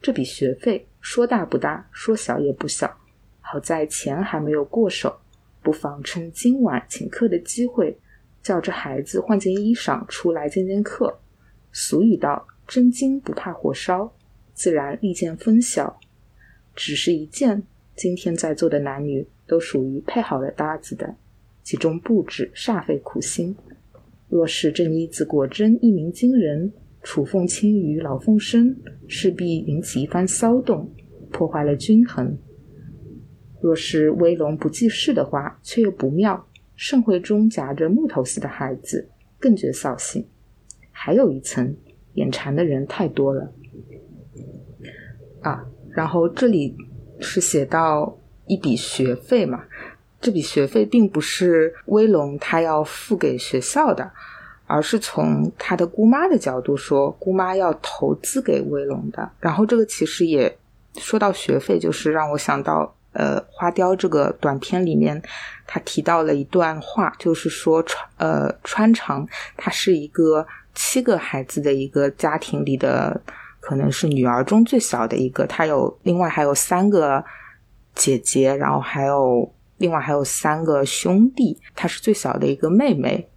[0.00, 2.98] 这笔学费说大不大，说小也不小。
[3.40, 5.20] 好在钱还没有过手，
[5.62, 7.98] 不妨趁今晚请客的机会，
[8.42, 11.20] 叫这孩子换件衣裳出来见见客。
[11.72, 14.12] 俗语道：“真金不怕火烧。”
[14.54, 15.98] 自然利剑分晓。
[16.76, 17.62] 只是一件，
[17.96, 21.14] 今天在座的男女都属于配好了搭子的，
[21.64, 23.56] 其中布置煞费苦心。
[24.28, 26.72] 若是这妮子果真一鸣惊人，
[27.02, 28.76] 楚凤卿与老凤生
[29.08, 30.92] 势必引起一番骚动，
[31.32, 32.38] 破坏了均衡。
[33.60, 36.46] 若是威龙不记事的话，却又不妙。
[36.76, 40.26] 盛会中夹着木头似的孩子，更觉扫兴。
[40.90, 41.76] 还有一层，
[42.14, 43.52] 眼馋的人太多了。
[45.40, 46.74] 啊，然后这里
[47.20, 49.64] 是写到一笔学费嘛，
[50.24, 54.10] 这笔学费并不是威龙他要付给学校的，
[54.66, 59.30] 而是从他的姑妈的角度说，姑妈要投资给威龙的。
[59.38, 60.56] 然后这个其实也
[60.96, 65.22] 说到学费，就是让我想到，呃，花雕这个短片里面
[65.66, 73.20] 他提到了一段话，就是说川呃川长他是一个七个孩子的一个家庭里的。
[73.66, 77.24] 可能是女儿中最小的一个，她有另外还有三个
[77.94, 83.28] 姐姐，然后还有另外还有三个兄弟，她是最小的一个妹妹。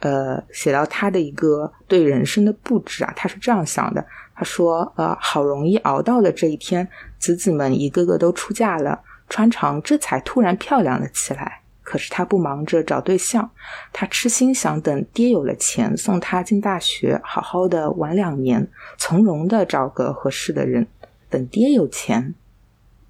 [0.00, 11.60] 呃，写到她的一个对人生的布置啊，她是这样想的：她说，呃，好容易熬到了这一天，子子们一个个都出嫁了，穿长这才突然漂亮了起来。
[11.82, 13.50] 可是他不忙着找对象，
[13.94, 20.86] 他痴心想等爹有了钱，送他进大学，好好的玩两年，从容的找个合适的人。
[21.30, 22.34] 等爹有钱，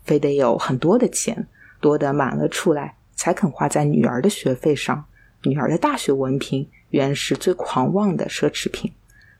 [0.04, 1.48] 非得有很多的钱，
[1.80, 5.04] 多得满了出来，才肯花在女儿的学费上。
[5.42, 8.92] 女儿的大学文凭原是最狂妄的奢侈品。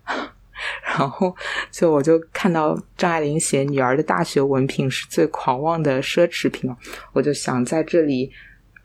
[0.83, 1.35] 然后，
[1.70, 6.68] 就我就看到张爱玲写女儿的大学文凭是最狂妄的奢侈品
[7.12, 8.31] 我就想在这里。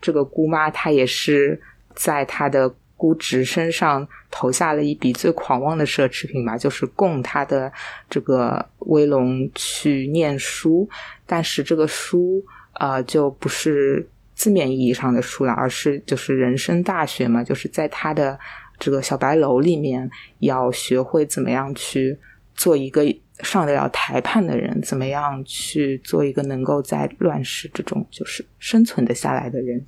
[0.00, 1.60] 这个姑妈她也是
[1.94, 7.72] 在她的姑侄身上投下了一笔最狂妄的奢侈品吧，就是供她的
[8.10, 10.88] 这个威龙去念书。
[11.26, 18.38] 但是这个书呃就不是字面意义上的书了，而是就是人生大学嘛，就是在他的
[18.78, 20.10] 这个小白楼里面
[20.40, 22.18] 要学会怎么样去
[22.54, 23.02] 做一个
[23.40, 29.84] 上得了台判的人，怎么样去做一个能够在乱世之中就是生存的下来的人。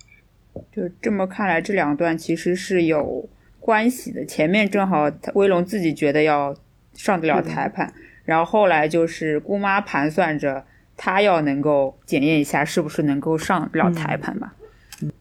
[0.72, 3.29] 就这么看来，这两段其实是有
[3.61, 4.25] 关系的。
[4.25, 6.57] 前面正好威龙自己觉得要
[6.94, 7.92] 上得了台盘，
[8.25, 10.64] 然后后来就是姑妈盘算着
[10.96, 14.54] 他要能够检验一下是不是能够上了台盘吧。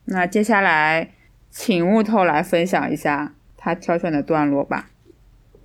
[0.05, 1.09] 那接下来
[1.49, 4.89] 请木头来分享一下他挑选的段落吧。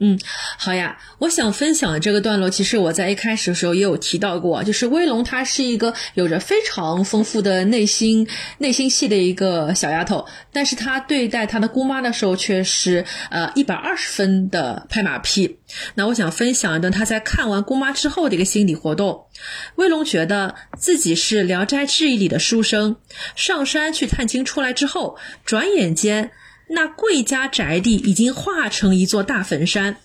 [0.00, 0.18] 嗯，
[0.58, 0.98] 好呀。
[1.18, 15.58] 我想分享的这个段落，其实我在一开始的时候也有提到过，就是威龙她是一个有着非常丰富的内心内心戏的一个小丫头，但是她对待她的姑妈的时候却是呃一百二十分的拍马屁。
[15.94, 19.26] 那我想分享一段她在看完姑妈之后的一个心理活动。
[19.74, 22.96] 威龙觉得自己是《聊斋志异》里的书生，
[23.36, 26.30] 上山去探亲出来之后，转眼间。
[26.72, 29.96] 那贵家宅地已经化成一座大坟山。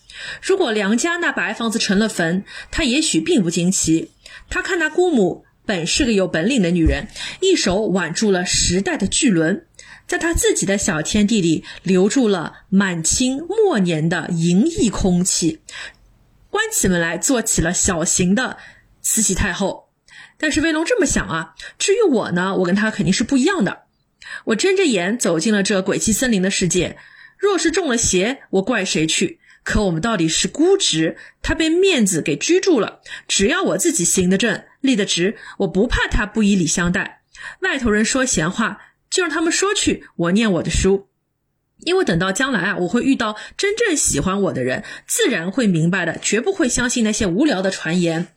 [0.42, 4.12] 如果梁家那白房子成了坟，他也许并不惊奇。
[4.50, 7.08] 他看那姑母本是个有本领的女人，
[7.42, 9.68] 一手挽住了时代的巨轮，
[10.08, 15.62] 在他自己的小天地里留住了满清末年的淫逸空气，
[16.50, 18.58] 关起门来做起了小型的
[19.02, 19.90] 慈禧太后。
[20.38, 23.85] 但是威龙这么想啊，至于我呢，我跟他肯定是不一样的。
[24.46, 26.98] 我睁着眼走进了这鬼气森林的世界。
[27.38, 29.40] 若是中了邪，我怪谁去？
[29.64, 33.02] 可我们到底是孤直，他被面子给拘住了。
[33.28, 37.24] 只要我自己行得正，立得直，我不怕他不以礼相待。
[37.62, 40.06] 外头人说闲话，就让他们说去。
[40.16, 41.08] 我念我的书，
[41.80, 48.28] 因为等到将来啊，我会遇到真正喜欢我的人，自然会明白的，绝不会相信那些无聊的传言。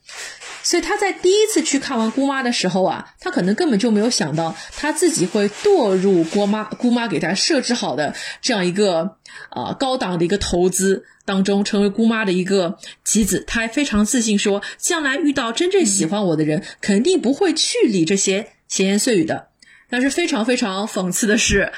[0.61, 9.17] 所以他在第一次去看完姑妈的时候啊，他可能根本就没有想到他自己会堕入姑妈姑妈给他设置好的这样一个
[9.51, 13.43] 呃高档的一个投资当中，成为姑妈的一个棋子。
[13.47, 19.47] 他还非常自信说，将来遇到真正喜欢我的人，肯定不会去理这些闲言碎语的。
[19.89, 21.71] 但是非常非常讽刺的是，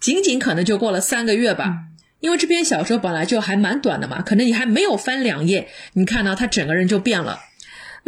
[0.00, 1.74] 仅仅可能就过了三个月吧，
[2.20, 7.40] 因为这篇小说本来就还蛮短的嘛，可能你还没有翻两页，你看到他整个人就变了。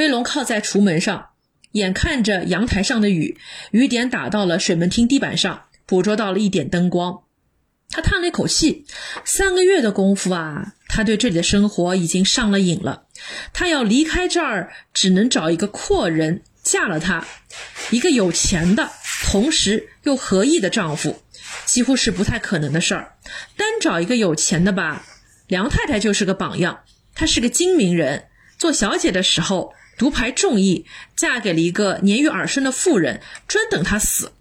[0.00, 1.28] 威龙靠在橱门上，
[1.72, 3.36] 眼看着阳台上的雨，
[3.70, 7.24] 雨点打到了水门厅地板上，捕捉到了一点灯光。
[7.90, 8.86] 他叹了一口气，
[9.26, 13.08] 三个月的功夫啊，他对这里的生活已经上了瘾了。
[13.52, 17.26] 他要离开这儿，只能找一个阔人嫁了他，
[17.90, 18.88] 一个有钱的，
[19.24, 21.20] 同时又合意的丈夫。
[21.66, 23.16] 几乎是不太可能的事儿。
[23.58, 25.04] 单找一个有钱的吧，
[25.46, 26.84] 梁太太就是个榜样。
[27.14, 34.32] 她是个精明人，做小姐的时候独排众议，嫁给了一个年逾耳顺的妇人，专等她死。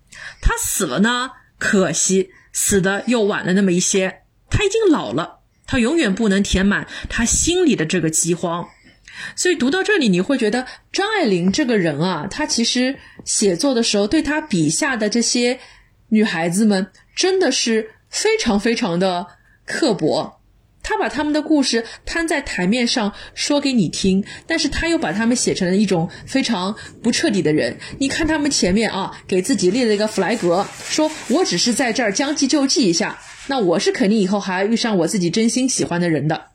[0.42, 4.22] 她死了呢，可惜死的又晚了那么一些。
[4.50, 8.70] 她已经老了，他永远不能填满他心里的这个饥荒。
[9.36, 15.60] 所以读到这里，你会觉得张爱玲这个人啊，她其实写作的时候，对她笔下的这些。
[16.12, 19.28] 女孩子们真的是非常非常的
[19.66, 20.39] 刻薄，
[20.90, 27.78] 他把他们的故事摊在台面上说给你听，但是他又把他们写成了一种非常不彻底的人。
[28.00, 36.46] 你看他们前面啊，给自己立了一个弗莱格，说我只是在这儿将计就计一下，那我是肯定以后还要遇上我自己真心喜欢的人的。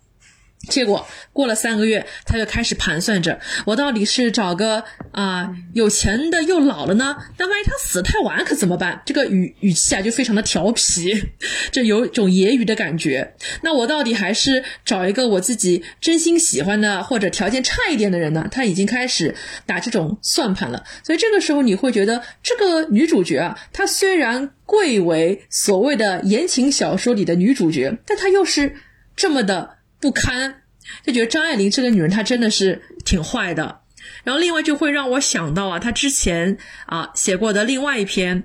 [0.68, 7.16] 结果过了三个月，他就开始盘算着：我到底是找个啊有钱的又老了呢？
[7.38, 9.03] 那万一他死太晚可怎么办？
[9.05, 11.22] 这个语语气啊就非常的调皮，
[11.72, 13.35] 这有种揶揄的感觉。
[13.62, 18.46] 那我到底还是找一个我自己真心喜欢的，或者条件差一点的人呢？
[18.50, 19.35] 他已经开始
[19.66, 20.85] 打这种算盘了。
[21.03, 28.77] 所以这个时候你会觉得，这个女主角啊，她虽然贵为所谓的言情小说里的女主角，但她又是
[29.16, 29.79] 这么的。
[30.05, 30.61] 不堪，
[31.03, 33.81] 就觉得张爱玲这个女人她真的是挺坏的。
[34.23, 38.45] 然后另外就会让我想到啊，她之前啊写过的另外一篇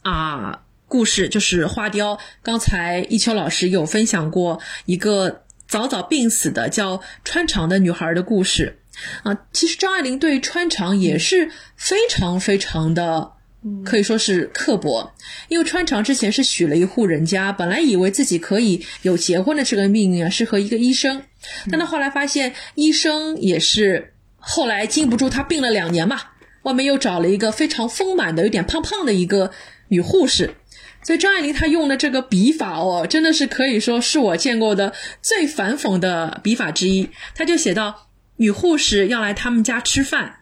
[0.00, 2.18] 啊故事，就是花雕。
[2.42, 8.78] 刚才一秋老师有分享过一个早早病死的叫穿肠的女孩的故事
[9.24, 9.36] 啊。
[9.52, 13.35] 其实张爱玲对穿肠也是非常非常的。
[13.84, 15.12] 可以说是刻薄，
[15.48, 21.22] 因为穿肠之前是许了一户人家，本来以为自己可以有结婚的这个命运啊，是和一个医生，
[21.70, 26.20] 但他后来发现医生也是后来经不住他病了两年嘛，
[26.62, 29.50] 外面又找了一个非常丰满的、有点胖胖的一个
[29.88, 30.54] 女护士，
[31.02, 34.92] 所以张爱玲她用的这个笔法哦，真的是可以说是我见过的
[35.22, 37.08] 最反讽的笔法之一。
[37.34, 40.36] 他就写到女护士要来他们家吃饭。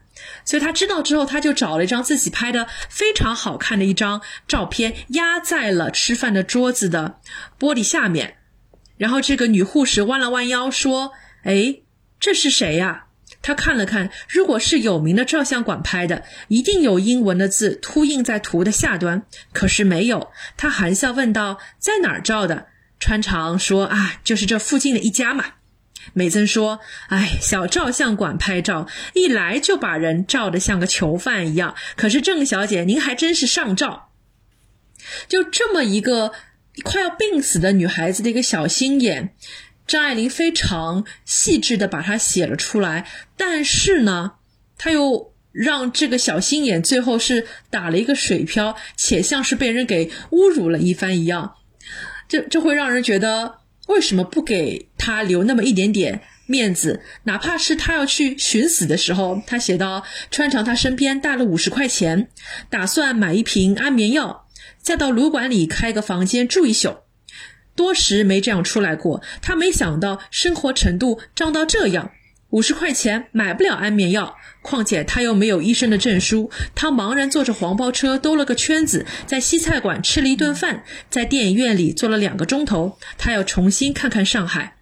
[0.44, 7.20] 所以他知道之后，他就找了一张自己拍的非常好看的一张照片，压在了吃饭的桌子的
[7.58, 8.36] 玻璃下面。
[8.96, 11.80] 然后这个女护士弯了弯腰说：“哎，
[12.20, 13.06] 这是谁呀？”
[13.42, 19.24] 他看了看，如果是有名的照相馆拍的，一定有英文的字凸印在图的下端。
[19.52, 20.30] 可是没有。
[20.56, 22.68] 他含笑问道：“在哪儿照的？”
[23.00, 25.44] 穿肠说：“啊，就是这附近的一家嘛。”
[26.12, 31.74] 美珍说：“哎，小照相馆拍照，一来就把人照得像个囚犯一样。
[31.96, 34.10] 可是郑小姐，您还真是上照。
[35.28, 36.32] 就这么一个
[36.84, 39.34] 快要病死的女孩子的一个小心眼，
[39.86, 43.08] 张爱玲非常细致的把它写了出来。
[43.36, 44.32] 但是呢，
[44.76, 51.54] 她又让这个小心眼最后是打了一个水漂，且像是被人给侮辱了一番一样。
[52.28, 57.02] 这这会让人觉得。”为什么不给他留那么一点点面子？
[57.24, 62.28] 哪怕是他要去寻死的时候，他写到穿长他身边带了五十块钱，
[62.70, 64.46] 打算买一瓶安眠药，
[64.80, 66.96] 再到旅馆里开个房间住一宿。
[67.76, 72.12] 多时没这样出来过，他没想到生活程度涨到这样。
[72.54, 76.52] 五十块钱买不了安眠药，况且他又没有医生的证书。
[76.76, 82.96] 他茫然坐着黄包车兜了个圈子，在西菜馆吃了一顿饭，在电影院里坐了两个钟头。
[83.18, 84.76] 他要重新看看上海。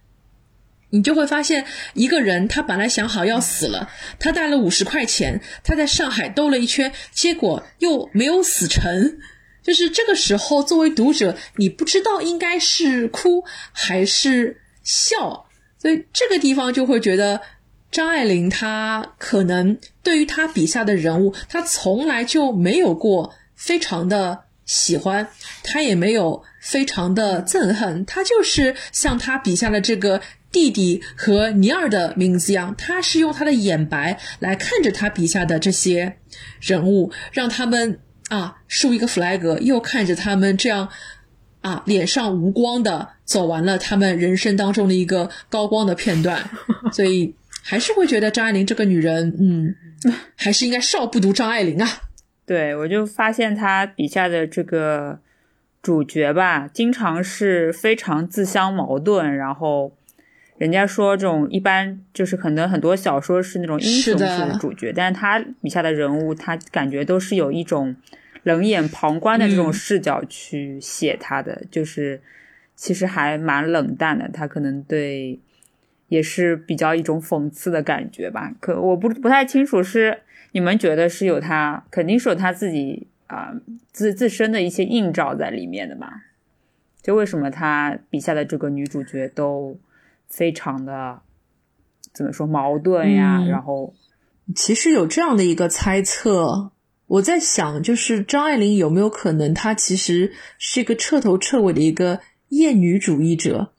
[0.91, 9.17] 你就会发现，一个人他本来想好要死了，他带了五十块钱，他在上海兜了一圈，结果又没有死成。
[9.63, 15.47] 就是这个时候，作为读者，你不知道应该是哭还是笑，
[15.79, 17.41] 所以这个地方就会觉得。
[17.93, 25.27] 张爱玲，她可能对于她笔下的人物，她从来就没有过非常的喜欢，
[25.63, 30.19] 她也没有非常的憎恨，她就是像她笔下的这个
[30.51, 36.17] 弟弟和尼尔的名字一样，她是用她的眼白来看着她笔下的这些
[36.59, 40.89] 人物，让他们啊竖一个 flag，又看着他们这样
[41.61, 46.49] 啊脸上无光的走完了他们人生当中的一个高光的片段，
[46.91, 47.35] 所以。
[47.65, 49.73] 还是会觉得张爱玲这个女人，嗯，
[50.35, 51.87] 还是应该少不读张爱玲啊。
[52.45, 55.17] 对，我就发现她笔下的这个
[55.81, 59.95] 主角吧，经常是非常自相矛盾，然后
[60.57, 67.95] 人家说这种一般就是可能很多小说是那种英雄式的主角，但是他笔下的人物，他感觉都是有一种
[68.43, 72.21] 冷眼旁观的这种视角去写他的，就是
[72.75, 75.39] 其实还蛮冷淡的，他可能对。
[76.13, 80.19] 也是比较一种讽刺的感觉吧，可我不不太清楚是
[80.51, 83.51] 你们觉得是有他，肯定是有他自己啊
[83.91, 86.07] 自自身的一些映照在里面的嘛？
[87.01, 89.79] 就为什么他笔下的这个女主角都
[90.27, 91.19] 非常的
[92.13, 93.43] 怎么说矛盾呀？
[93.49, 93.95] 然后
[94.53, 96.69] 其实有这样的一个猜测，
[97.07, 103.72] 我在想，就是张爱玲有没有可能她其实是一个彻头彻尾的一个厌女主义者？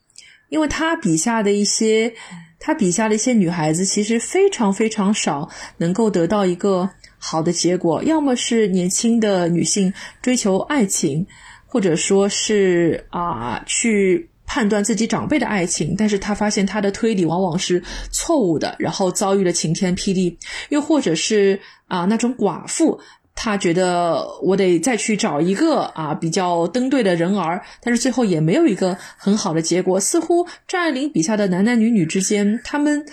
[0.54, 2.14] 因为他笔下的一些，
[2.60, 6.88] 他笔下的一些女孩子，其实非常非常少能够得到一个
[7.18, 8.04] 好的结果。
[8.04, 9.92] 要么是年轻的女性
[10.22, 11.26] 追求爱情，
[11.66, 17.82] 或者说是啊去判断自己长辈的爱情，但是他发现他的推理往往是
[18.12, 20.38] 错误的，然后遭遇了晴天霹雳。
[20.68, 23.00] 又或者是啊那种寡妇。
[23.36, 30.00] 他觉得我得再去找一个啊比较登对的人儿，但是最后也没有一个很好的结果。
[30.00, 33.04] 似乎张爱玲笔下的男男女女之间，他们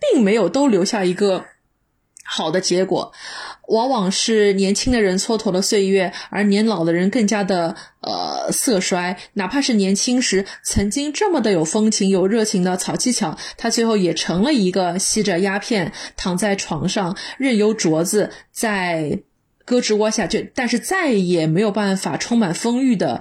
[0.00, 1.44] 并没有都留下一个
[2.24, 3.12] 好的结果，
[3.68, 9.16] 往往是年轻的人蹉跎了岁月，而年老的人更加的呃色衰。
[9.34, 19.20] 哪怕是年轻时曾经这么的有风情、有热情的曹七巧，他最后也成了一个吸着鸦片躺在床上，任由镯子在。
[19.68, 23.20] 胳肢窝下，就但是再也没有办法充满丰裕的，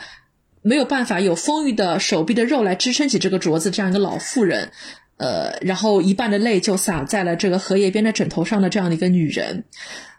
[0.61, 4.71] 没有办法有丰裕的手臂的肉来支撑起这个镯子，这样一个老妇人，
[5.17, 9.65] 呃，然后一半的泪就洒在了这个荷叶边的枕头上的这样的一个女人，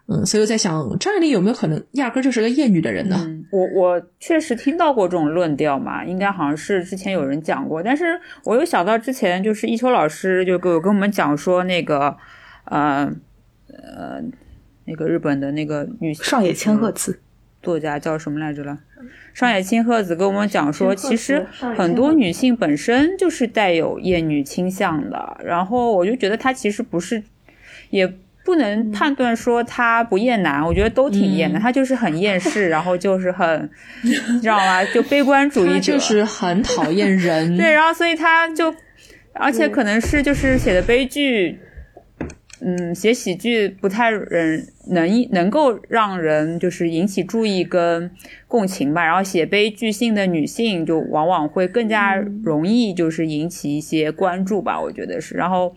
[0.06, 3.26] 嗯，所以我在想，张爱玲有没有可能压根就是个厌女的人呢？
[3.50, 12.16] 我我确实听到过这种论调嘛，应该好像是之前有人讲过，但是我又想到之前就是一秋老师就跟跟我们讲说那个，
[12.64, 13.10] 呃
[13.68, 14.22] 呃。
[14.88, 17.20] 那个日本的那个女上野千鹤子
[17.62, 18.78] 作家叫什么来着了？
[19.34, 25.36] 上野千鹤子跟我们讲说，其实很多女性本身就是带有厌女倾向的。
[25.44, 27.22] 然后我就觉得她其实不是，
[27.90, 28.10] 也
[28.44, 31.60] 不能判断说她不厌男，我觉得都挺厌的。
[31.60, 33.70] 她就是很厌世，然后就是很，
[34.02, 34.82] 你知道吗？
[34.86, 37.54] 就悲观主义者，就是很讨厌人。
[37.58, 38.74] 对，然后所以她就，
[39.34, 41.58] 而且可能是就是写的悲剧。
[42.60, 48.10] 嗯，写喜剧不太人能能够让人就是引起注意跟
[48.48, 55.36] 共情吧，然后写悲剧性的女性就往往会更加容易就是引起一些关注吧，我觉得是。
[55.36, 55.74] 然后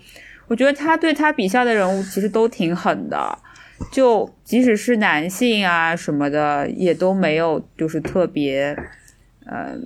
[0.48, 3.38] 我觉得他对他笔下的人物其实都挺狠的，
[3.92, 8.76] 就即使是男性啊什么的也都没有就是特别，
[9.46, 9.78] 呃，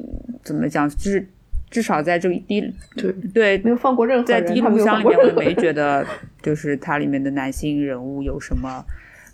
[0.43, 1.27] 怎么讲就是。
[1.75, 2.61] 至少在这个第
[2.95, 3.11] 对。
[3.33, 6.05] 对没有放过任何在低录像里面，我没觉得
[6.41, 8.81] 就是它里面的男性人物有什么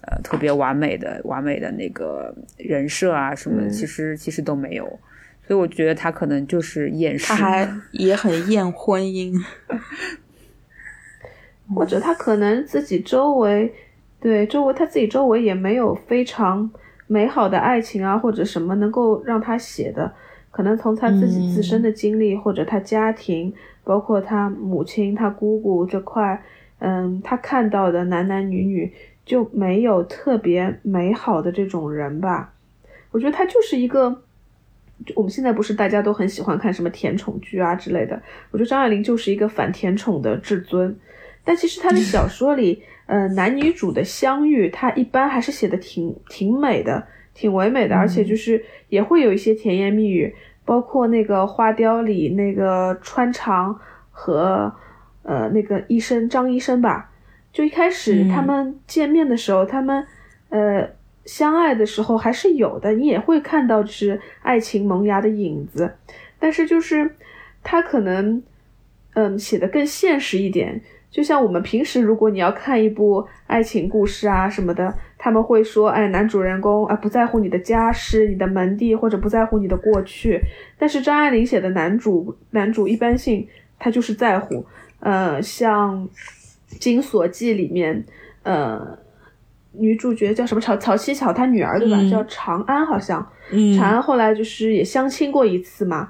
[0.07, 4.85] 呃特别完美的完美的那个人设啊什么，其实其实都没有，
[5.45, 9.39] 所以我觉得他可能就是厌世，他还 也很厌婚姻，
[11.75, 13.71] 或者他可能自己周围
[14.19, 16.67] 对周围他自己周围也没有非常
[17.05, 20.11] 美好的爱情啊或者什么能够让他写的。
[20.51, 26.43] 可能从他自己自身的经历，或者他家庭，包括他母亲、他姑姑这块，
[26.79, 28.91] 嗯，他看到的男男女女
[29.25, 32.53] 就没有特别美好的这种人吧？
[33.11, 34.21] 我觉得他就是一个，
[35.15, 38.21] 我们现在不是大家都很喜欢看什么甜宠剧啊之类的？
[38.51, 40.95] 我觉得张爱玲就是一个反甜宠的至尊。
[41.43, 47.07] 但其实他的小说里，呃，男女主的相遇，他一般还是写的挺挺美的。
[47.41, 50.31] 挺唯美的，而且就是也会有一些甜言蜜语，
[50.63, 53.79] 包括那个花雕里那个穿肠
[54.11, 54.71] 和
[55.23, 57.09] 呃那个医生张医生吧，
[57.51, 60.05] 就一开始他们见面的时候，他们
[60.49, 60.87] 呃
[61.25, 65.95] 相爱的时候还是有的，你也会看到就是爱情萌芽的影子，
[66.37, 67.15] 但是就是
[67.63, 68.43] 他可能
[69.15, 70.79] 嗯写的更现实一点。
[71.11, 80.41] 就像我们平时，如果你要看一部爱情故事啊什么的，他们会说，哎，男主人公啊不在乎你的家世、你的门第，或者不在乎你的过去。
[80.79, 83.45] 但是张爱玲写的男主，男主一般性
[83.77, 84.65] 他就是在乎。
[85.01, 86.07] 呃，像
[86.79, 88.05] 《金锁记》里面，
[88.43, 88.97] 呃，
[89.73, 90.61] 女主角叫什么？
[90.61, 91.97] 曹曹七巧她女儿对吧？
[92.09, 93.27] 叫长安好像。
[93.77, 96.07] 长安后来就是也相亲过一次嘛。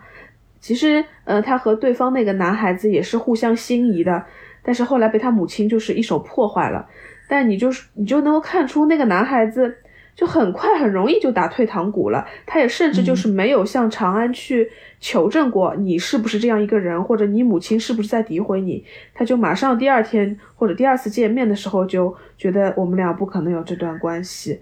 [0.59, 4.23] 其实，呃，她和对方那个男孩子也是互相心仪的。
[4.63, 6.87] 但是后来被他母亲就是一手破坏了，
[7.27, 9.77] 但你就是你就能够看出那个男孩子
[10.15, 12.25] 就很快很容易就打退堂鼓了。
[12.45, 18.83] 他也甚至就是没有向长安去求证过你是不是这样一个人，或者你母亲是不是在诋毁你，
[19.13, 24.59] 他就马上第二天或者第二次见面的时候就觉得我们俩不可能有这段关系。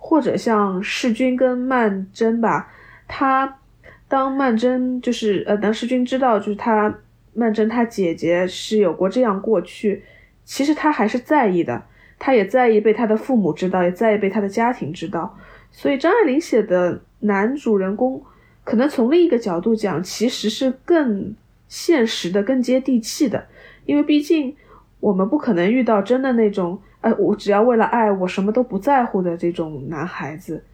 [0.00, 2.70] 或者像世君跟曼桢吧，
[3.08, 3.58] 他
[4.06, 6.94] 当曼桢就是呃，当世君知道就是他
[7.38, 10.02] 曼桢他姐姐是有过这样过去，
[10.44, 11.84] 其实他还是在意的，
[12.18, 15.38] 他也在意被他的父母知道，也在意被他的家庭知道。
[15.70, 18.20] 所以张爱玲写的男主人公，
[18.64, 21.34] 可能从另一个角度讲，其实是更
[21.68, 23.46] 现实的、更接地气的，
[23.86, 24.56] 因为毕竟
[25.00, 26.80] 我们不可能遇到真的那种。
[27.00, 30.64] 呃，我只要为了爱，我什么都不在乎的这种男孩子，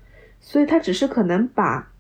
[0.41, 1.93] 所以他只是可能把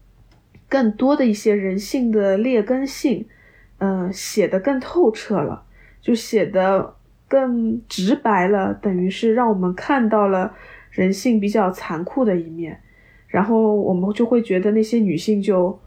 [0.67, 3.27] 更多的一些人性的劣根性，
[3.79, 5.62] 嗯，写得更透彻了，
[6.01, 6.95] 就写得
[7.29, 10.55] 更直白了，等于是让我们看到了
[10.91, 12.81] 人性比较残酷的一面，
[13.27, 15.79] 然后我们就会觉得那些女性就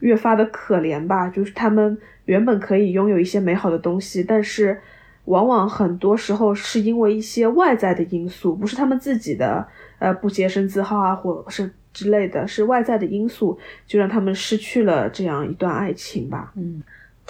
[0.00, 4.80] 越发的可怜吧，就是她们原本可以拥有一些美好的东西，但是。
[5.26, 9.64] 往往很多时候是因为一些外在的因素，不是她们自己的，
[9.98, 16.52] 呃，不洁身自好啊，或是之类的，是外在的因素，就让他们失去了这样一段爱情吧。
[16.56, 16.82] 嗯，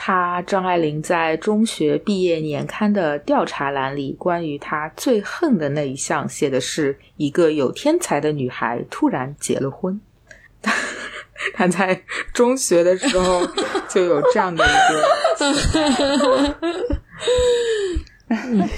[0.02, 10.00] 他张爱玲在中学毕业年刊的调查栏里，关于她最恨的那一项，写的是一个有天才的女孩突然结了婚。
[11.52, 13.46] 她在中学的时候
[13.90, 15.04] 就有这样的一个。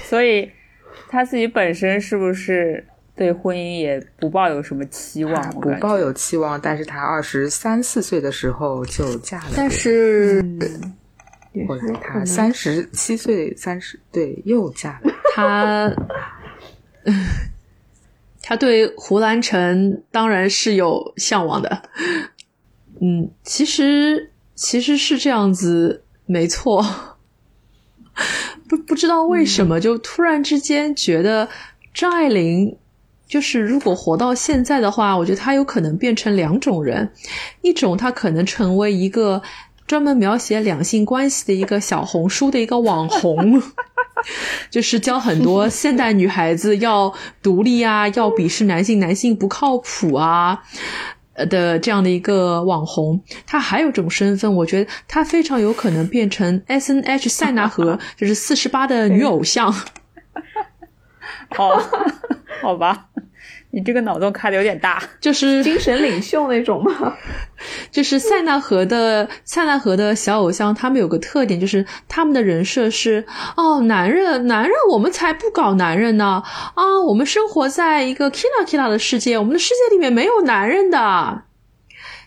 [0.06, 0.50] 所以
[1.08, 5.50] 她自己本身是不是对婚姻也不抱有什么期望？
[5.60, 9.50] 不抱有期望，但是她二十三四岁的时候就嫁了。
[9.54, 10.44] 但是
[11.68, 15.12] 后来他三十七岁，三十对又嫁了。
[15.34, 15.94] 他
[18.42, 21.82] 他对胡兰成当然是有向往的。
[23.00, 26.84] 嗯，其实其实是这样子，没错。
[28.68, 31.48] 不不知道为什么，就突然之间觉得
[31.92, 32.76] 张爱玲，
[33.26, 37.10] 就是如果活到现在的话，我觉得她有可能变成两种人，
[37.62, 39.42] 一种她可能成为一个
[39.92, 43.62] 专门描写两性关系的一个小红书的一个网红，
[44.70, 47.12] 就是教很多现代女孩子要
[47.42, 50.62] 独立啊，要鄙视男性，男性不靠谱啊。
[51.50, 59.70] 的这样的一个网红，他还有这种身份，我觉得他非常有可能变成 S N H 塞纳河， 就是四十八的女偶像。
[61.50, 61.68] 好，
[62.62, 63.08] 好吧。
[63.74, 67.16] 你这个脑洞开的有点大，就是精神领袖那种吗？
[67.90, 73.24] 就是塞纳河的塞纳河的小偶像，他们有个特点，就是他们的人设是
[73.56, 76.42] 哦，男人，男人，我们才不搞男人呢
[76.74, 81.44] 啊，我们生活在一个 kina kina 的世界，我们的世界里面没有男人的。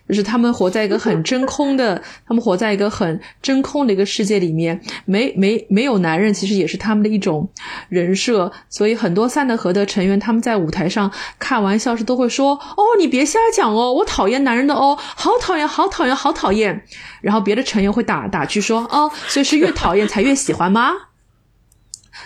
[0.08, 7.49] 就是他们活在一个很真空的，他们活在一个很真空的一个世界里面，没没没有男人，其实也是他们的一种
[7.89, 8.51] 人设。
[8.70, 16.84] 所以很多三德河的成员，他们在舞台上开玩笑时都会说：“哦，你别瞎讲哦，我讨厌男人的哦，好讨厌，好讨厌，好讨厌。”
[17.22, 20.91] 然后别的成员会打打趣说：“哦，所以是越讨厌才越喜欢吗？”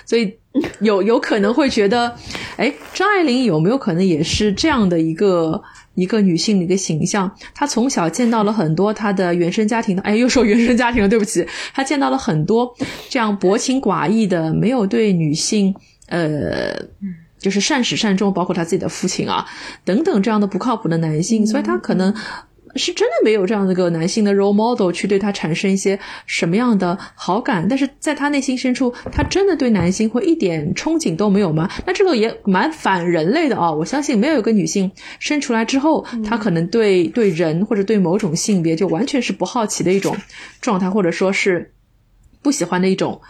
[0.05, 0.37] 所以
[0.81, 2.15] 有有可能会觉得，
[2.57, 5.63] 哎，张爱玲有没有可能也是这样的一个？
[5.99, 12.73] 一个女性的一个形象，她从小见到了很多她的原生家庭的，哎，又说原生家庭了，对不起，她见到了很多
[13.09, 15.75] 这样薄情寡义的，没有对女性，
[16.07, 16.73] 呃，
[17.37, 19.45] 就是善始善终，包括她自己的父亲啊，
[19.83, 22.13] 等等这样的不靠谱的男性，所以她可能。
[22.79, 31.69] 是真的没有这样的一个男性的 role model 去对他产生一些什么样的好感，但是在他内心深处，他真的对男性会一点憧憬都没有吗？
[31.85, 33.71] 那这个也蛮反人类的啊！
[33.71, 40.15] 我相信没有一个女性生出来之后，她可能对对人或者对某种性别就完全是不好奇的一种
[40.61, 41.73] 状态，或者说是
[42.41, 43.21] 不喜欢的一种。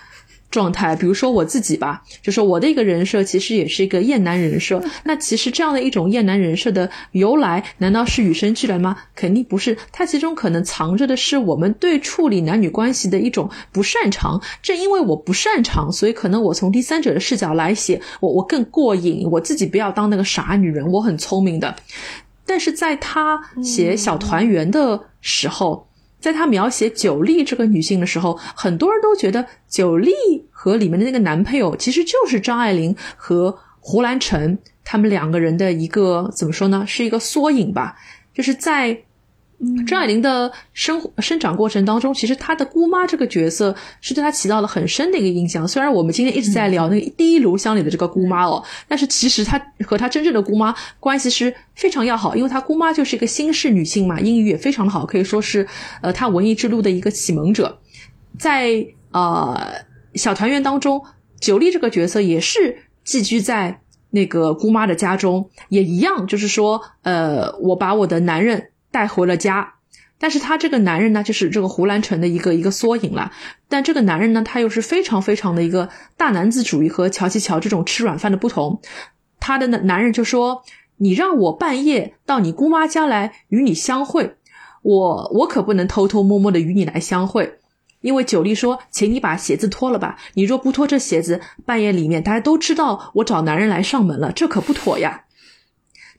[0.49, 4.83] 状态，比如说我自己吧，就说我的一个人设其实也是一个厌男人设。
[5.03, 8.97] 那其实这样的一种厌男人设的由来，难道是与生俱来吗？
[9.15, 14.41] 肯定不是，它其中可能藏着的是我们对处理男女关系的一种不擅长。
[14.63, 19.29] 正因为我不擅长，所以可能我从第三者的视角来写，我我更过瘾。
[19.29, 21.75] 我自己不要当那个傻女人，我很聪明的。
[22.45, 25.88] 但是在他写小团圆的时候。
[26.19, 30.11] 在他描写九莉这个女性的时候，很多人都觉得九莉
[30.51, 36.83] 和里面的那个男配偶其实就是张爱玲和胡兰成他们两个人的一个怎么说呢？
[36.85, 37.95] 是一个缩影吧。
[38.33, 38.97] 就是在
[39.85, 45.67] 张爱玲的生生长过程当中，其实她的姑妈这个角色是对她起到了很深的一个印象。
[45.67, 55.67] 虽然我们今天一直在聊那个第一炉香里的这个姑妈哦，但是其实她和她真正的姑妈关系是非常要好，因为她姑妈就是一个新式女性嘛，英语也非常的好，可以说是
[56.01, 57.79] 呃她文艺之路的一个启蒙者。
[58.37, 59.73] 在呃
[60.15, 61.03] 小团圆当中，
[61.41, 63.81] 九莉这个角色也是寄居在
[64.11, 68.69] 那个姑妈的家中，也一样，就是说呃我把我的男人。
[68.91, 69.75] 带回了家，
[70.17, 73.31] 但是他这个男人呢，就是这个胡兰成的一个一个缩影了。
[73.67, 78.81] 但这个男人呢，他又是非常非常的一个大男子主义，和乔琪乔这种吃软饭的不同。
[79.39, 80.63] 他的男男人就说
[80.97, 84.35] ：“你让我半夜到你姑妈家来与你相会，
[84.81, 87.59] 我我可不能偷偷摸摸的与你来相会，
[88.01, 90.17] 因为九莉说，请你把鞋子脱了吧。
[90.33, 95.23] 你若不脱这鞋子，半夜里面大家都知道我找男人来上门了，这可不妥呀。”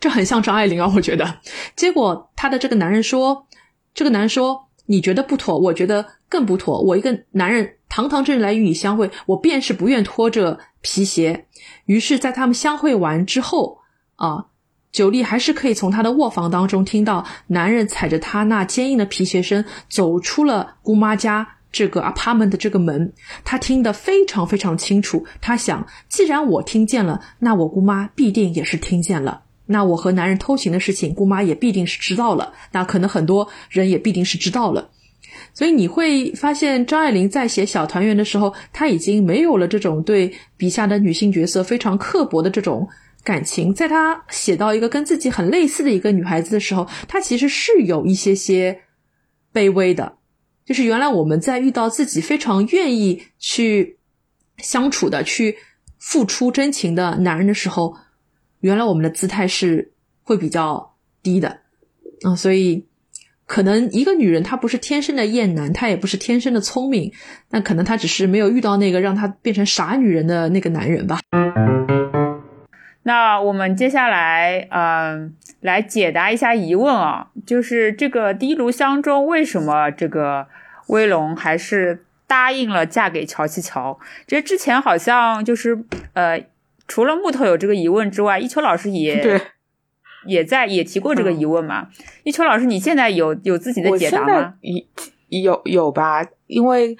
[0.00, 1.40] 这很像张爱玲啊，我觉得。
[1.76, 3.46] 结果她的这个男人说
[3.94, 6.80] ：“这个男人说，你觉得不妥，我觉得更不妥。
[6.80, 11.46] 我一个男人堂堂正正来与你相会，我便是不愿拖着皮鞋。”
[11.84, 13.80] 于是，在他们相会完之后，
[14.16, 14.46] 啊，
[14.90, 23.12] 九莉还是可以从他的卧房当中听到男人踩着他那坚硬的皮鞋声走出了姑妈家这个 apartment 的这个门。
[23.44, 25.26] 他听得非常非常清楚。
[25.42, 29.42] 他想，既然我听见了，那我姑妈必定也是听见了。
[29.72, 32.52] 那我和男人偷情的事情，姑妈也必定是知道了。
[32.72, 34.90] 那可能很多人也必定是知道了。
[35.54, 42.88] 所以你会发现，张爱玲在写《小团圆》的时候，她已经没有了这种对笔下的女性角色非常刻薄的这种
[43.22, 43.72] 感情。
[43.72, 48.80] 在她写到一个跟自己很类似的一个女孩子的时候，她其实是有一些些
[49.54, 50.16] 卑微的。
[50.66, 53.98] 就是原来我们在遇到自己非常愿意去
[54.58, 55.56] 相处的、去
[55.98, 57.94] 付出真情的男人的时候。
[58.60, 59.92] 原来我们的姿态是
[60.22, 61.60] 会比较低的，
[62.26, 62.86] 嗯，所以
[63.46, 67.10] 可能一个女人她不是天生的艳男，她也不是天生的聪明，
[67.50, 71.18] 那可能她只是没有遇到那个让她变成傻女人的那个男人吧。
[73.04, 80.46] 那我们接下来，嗯，来解答一下疑问啊，就是这个第一炉香中为什么这个
[80.88, 83.98] 威龙还是答应了嫁给乔七乔？
[84.26, 85.82] 这之前好像就是
[86.12, 86.44] 呃。
[86.90, 89.40] 除了木头有这个疑问之外，一秋老师也 对，
[90.26, 91.86] 也在也提过这个疑问嘛。
[92.24, 94.54] 一秋老师，你现在有有自己的解答吗？
[95.28, 96.96] 有有吧，因为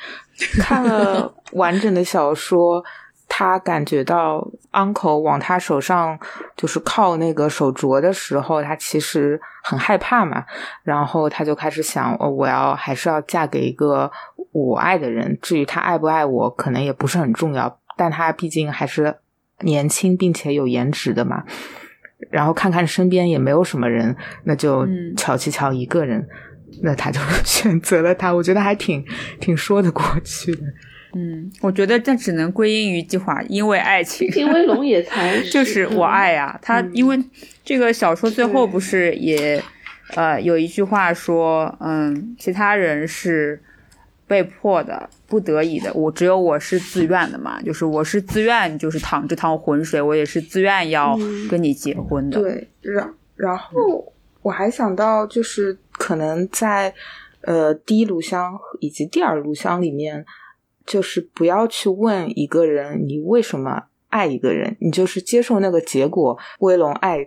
[0.61, 2.84] 看了完整的小说，
[3.28, 6.16] 他感觉到 uncle 往他手上
[6.57, 10.45] 就是靠那个手镯的时候，他其实很害怕嘛。
[10.84, 14.09] 然后他就开始想，哦，我要还是要嫁给一个
[14.53, 15.36] 我爱的人。
[15.43, 17.80] 至于他爱不爱我，可能也不是很重要。
[17.97, 19.16] 但他毕竟还是。
[19.62, 21.44] 年轻并且有颜值的嘛，
[22.30, 24.86] 然后看看身边也没有什么人，那就
[25.16, 26.26] 乔七乔一个人，
[26.82, 28.32] 那他就选择了他。
[28.32, 29.04] 我觉得还挺
[29.40, 30.62] 挺说得过去的。
[31.14, 34.28] 嗯，我觉得这只能归因于一句话，因为爱情。
[34.36, 37.18] 因为龙也才 就是我爱呀，他因为
[37.64, 39.62] 这个小说最后不是也
[40.14, 43.62] 呃有一句话说，嗯，其他人是。
[44.31, 51.18] 被迫的、不得已的，我只有我是自愿的嘛，就是我是自愿，就是淌这趟浑水，我也是自愿要
[51.51, 52.41] 跟你结婚的。
[52.41, 54.12] 对，然然后
[54.43, 56.95] 我还想到，就是可能在
[57.41, 60.24] 呃第一炉香以及第二炉香里面，
[60.87, 67.26] 就是不要去问一个人你为什么爱一个人，你就是接受那个结果，威龙爱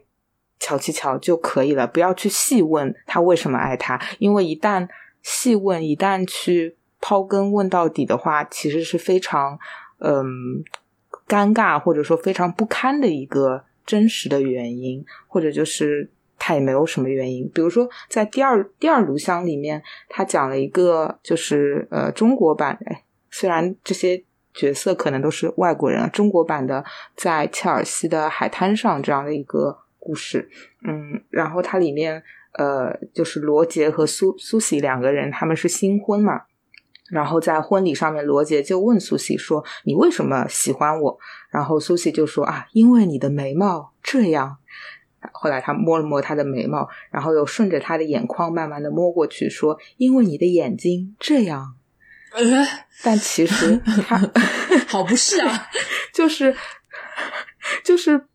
[0.58, 4.88] 乔七乔就可以了，不要去细问他为什么爱他，因为一旦
[5.22, 6.78] 细问，一旦去。
[7.04, 9.60] 刨根问到底的话，其实是非常
[10.00, 10.64] 嗯
[11.28, 17.50] 尴尬，或者说非常不堪的一个真实的原因，或者就是他也没有什么原因。
[17.54, 24.24] 比如说，在第二第二炉香里面，他讲了一个就是呃中国版，哎，虽然这些
[24.54, 26.86] 角色可能都是外国人，中国版的
[27.18, 30.50] 在切尔西的海滩上这样的一个故事，
[30.88, 32.24] 嗯，然后它里面
[32.54, 36.44] 呃就是罗杰和苏苏西两个人，他们是新婚嘛。
[37.14, 41.20] 然后在婚礼上面，罗杰就问苏西说：“你为什么喜欢我？”
[41.52, 44.58] 然后苏西就说：“啊，因为你的眉毛这样。”
[45.32, 51.76] 后来他摸了摸他的眉毛，然后又顺着他的眼眶慢慢的摸过去，说：“因为你的眼睛这样。”
[53.04, 54.18] 但其实他
[54.90, 55.68] 好不是啊，
[56.12, 56.56] 就是
[57.84, 58.26] 就是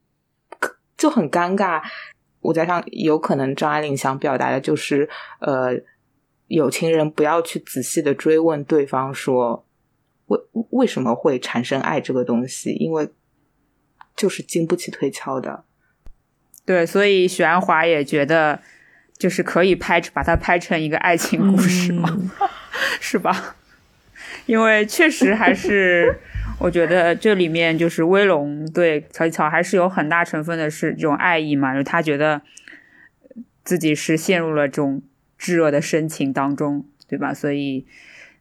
[0.97, 1.83] 就很尴尬。
[2.41, 5.11] 我在想，有可能张爱玲想表达的就是
[5.41, 5.73] 呃。
[6.49, 9.65] 有情人不要去仔细的追问对方说
[10.27, 10.39] 为
[10.71, 13.09] 为什么会产生爱这个东西，因为
[14.17, 15.65] 就是经不起推敲的。
[16.65, 18.61] 对，所以许鞍华也觉得
[19.17, 22.15] 就是可以拍把它拍成一个爱情故事嘛，
[23.01, 23.57] 是吧？
[24.45, 26.19] 因为确实还是，
[26.59, 32.41] 我觉得这里面就是威龙对乔吉乔还是有很大成分的是这种爱意嘛，就他觉得
[33.65, 35.03] 自己是陷入了这种
[35.39, 37.33] 炙热的深情当中，对吧？
[37.33, 37.87] 所以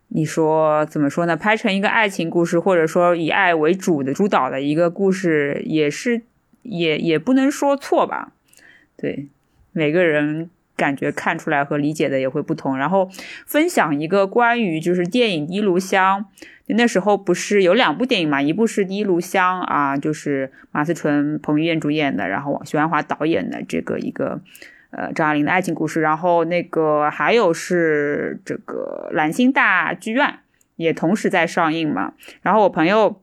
[0.10, 1.38] 你说怎么说呢？
[1.38, 6.24] 拍成一个爱情故事，或者说以爱为主的主导的一个故事，也是
[6.64, 8.34] 也也不能说错吧？
[8.98, 9.28] 对，
[9.72, 10.50] 每个人。
[10.78, 12.78] 感觉看出来和理解的也会不同。
[12.78, 13.10] 然后
[13.48, 16.24] 分享一个关于就是电影《一炉香》，
[16.68, 18.40] 那时候不是有两部电影嘛？
[18.40, 24.40] 一部是《第一炉香》啊，就是马思纯、彭于晏主演的，然后许鞍华导演的这个一个
[24.92, 26.02] 呃张爱玲的爱情故事。
[26.02, 30.40] 然后那个还有是这个蓝星大剧院
[30.76, 32.14] 也同时在上映嘛。
[32.42, 33.22] 然后我朋友。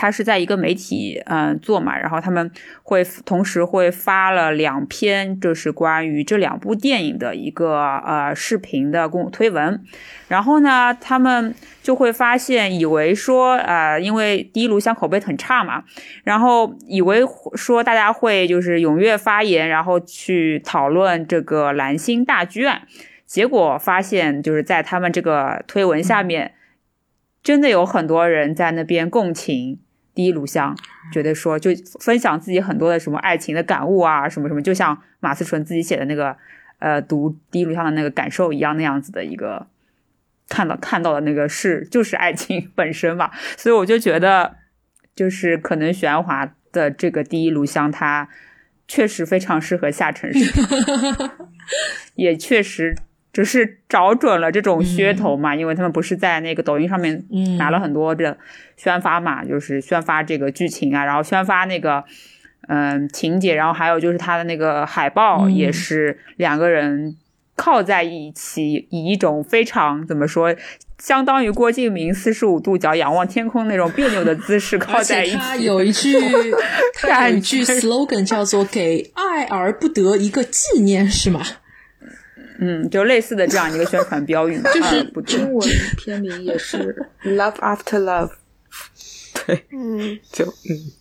[0.00, 2.48] 他是在一个媒体嗯做嘛，然后他们
[2.84, 9.82] 会同时会发了两篇，就是关于这两部电影的一个呃视频的公推文，
[10.28, 15.82] 然后呢，他们就会发现，以为说呃，因为第一炉香口碑很差嘛，
[16.22, 17.22] 然后以为
[17.56, 22.82] 说大家会就是踊跃发言，然后去讨论这个蓝星大剧院，
[23.26, 26.52] 结果发现就是在他们这个推文下面，
[27.42, 29.80] 真的有很多人在那边共情。
[30.18, 30.76] 第一炉香，
[31.12, 36.36] 觉得说就分享自己很多的什么爱情的感悟啊，什么什么，就像马思纯自己写的那个，
[36.80, 39.68] 呃，读第一炉香的那个感受一样，那样子的一个
[40.48, 44.56] 看到看到的那个是就是爱情本身嘛，所以我就觉得，
[45.14, 48.28] 就是可能许鞍华的这个第一炉香，它
[48.88, 51.30] 确实非常适合下沉市场，
[52.16, 52.96] 也确实。
[53.38, 57.24] 就是找准了这种噱头嘛，因为他们不是在那个抖音上面
[57.56, 58.36] 拿了很多的
[58.76, 62.02] 宣发嘛，就是宣发这个剧情啊，然后宣发那个
[62.66, 67.16] 嗯情节，然后还有就是他的那个海报也是两个人
[67.54, 70.52] 靠在一起，以一种非常怎么说，
[70.98, 75.36] 相当于郭敬明四十五度角仰望天空那种别扭的姿势 靠在一起。
[75.38, 76.18] 他有一句，
[77.00, 81.40] 他有一句 slogan 叫做“给爱而不得一个纪念”，是吗？
[82.58, 88.32] 嗯，就类似的这样一个宣传标语， 就是中文片名也是 Love After Love，
[89.46, 90.92] 对，嗯，就嗯，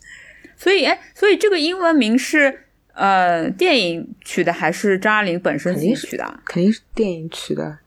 [0.55, 6.39] 所以哎，所以这个英文名是呃电影取的还是张爱玲本身自己取的？
[6.45, 7.79] 肯定是电影取的，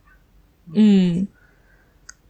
[0.74, 1.26] 嗯。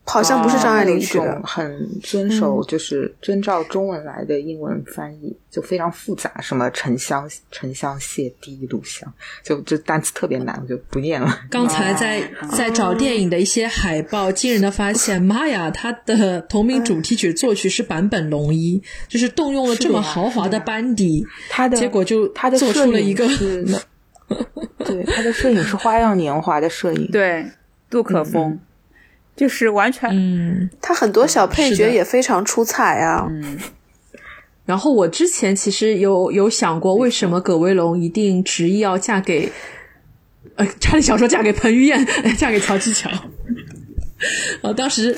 [0.05, 9.13] 好像不是张爱玲取的，很遵守就是遵照中文来的英文翻译，就非常复杂，什么沉香沉香泻第一炉香，
[9.45, 11.43] 就这单词特别难，我就不念了。
[11.49, 21.77] 刚才在在找电影的一些海报，惊人的发现，妈呀，他的同名主题曲作曲是坂本龙一，就是动用了这么豪华的班底，他的。
[21.77, 23.27] 结果就他的做出了一个，
[24.85, 27.47] 对，他的摄影是花样年华的摄影，对，
[27.89, 28.59] 杜可风。
[29.41, 33.27] 就是完全，嗯，他很多小配角也非常出彩啊。
[33.31, 33.57] 嗯，
[34.67, 39.51] 然后我之前其实有有想过，为什么葛威龙一定执意要嫁给，
[40.57, 43.09] 呃，差点想说嫁给彭于晏， 嫁给乔吉乔。
[44.63, 45.17] 我当时，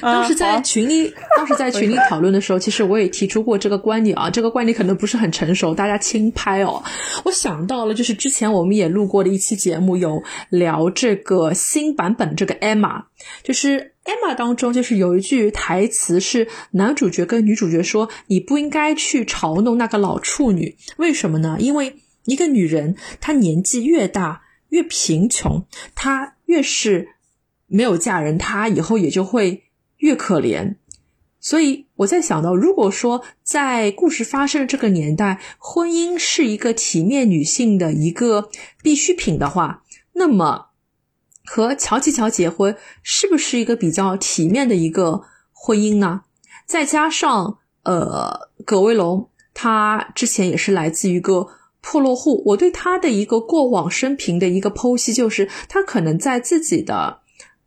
[0.00, 4.30] 当时 在群里，当时在群里 讨论的时候，其实我也提出过这个观点啊。
[4.30, 6.82] 这个观点可能不是很成熟，大家轻拍哦。
[7.24, 13.04] 我想到了，就是之前我们也录过的一期节目，有聊这个新版本这个 Emma，
[13.42, 21.56] 就是 Emma 当中，就是有一句台词是男主角跟女主角说：“你不应该去嘲弄那个老处女，为什么呢？
[21.58, 21.96] 因为
[22.26, 27.08] 一个女人，她年纪越大，越贫穷，她越是。”
[27.74, 29.64] 没有嫁人，她以后也就会
[29.96, 30.76] 越可怜。
[31.40, 38.48] 所以我在想到，如果说在故事发生的这个年代，婚姻是一个体面女性的一个
[38.80, 40.68] 必需品的话，那么
[41.44, 45.22] 和乔吉乔结婚是不是一个比较体面的一个
[45.52, 46.22] 婚姻呢？
[46.64, 51.48] 再加上呃，葛威龙他之前也是来自于一个
[51.82, 57.23] 破落户，我对他的一个过往生平的一个剖析，就是他可能在自己的。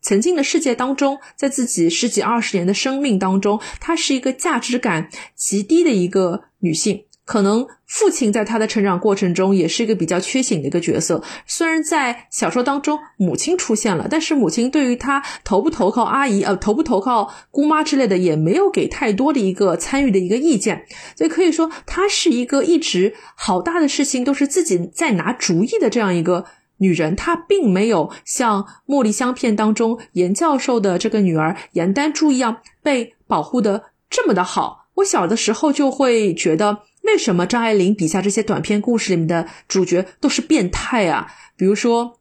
[0.07, 7.03] 曾经的世界当中，在自己十几二十年的生命当中，她是一个价值感极低的一个女性。
[7.25, 11.21] 可能父亲在她的成长过程中也是一个比较缺醒的一个角色。
[11.45, 20.85] 虽然在小说当中母亲出现了，但是母亲对于她投不投靠阿姨，呃，投不投靠姑妈之类的，也没有给太多的一个参与的一个意见。
[21.17, 26.45] 所以可以说，她是一个一直好大的事情都是自己在拿主意的这样一个。
[26.77, 34.87] 女人她并没有像《茉莉香片》当中严教授的这个女儿严丹珠一样被保护的这么的好。
[34.95, 41.31] 我小的时候就会觉得，为什么张爱玲笔下这些短篇故事里面的主角都是变态啊？
[41.55, 42.19] 比如说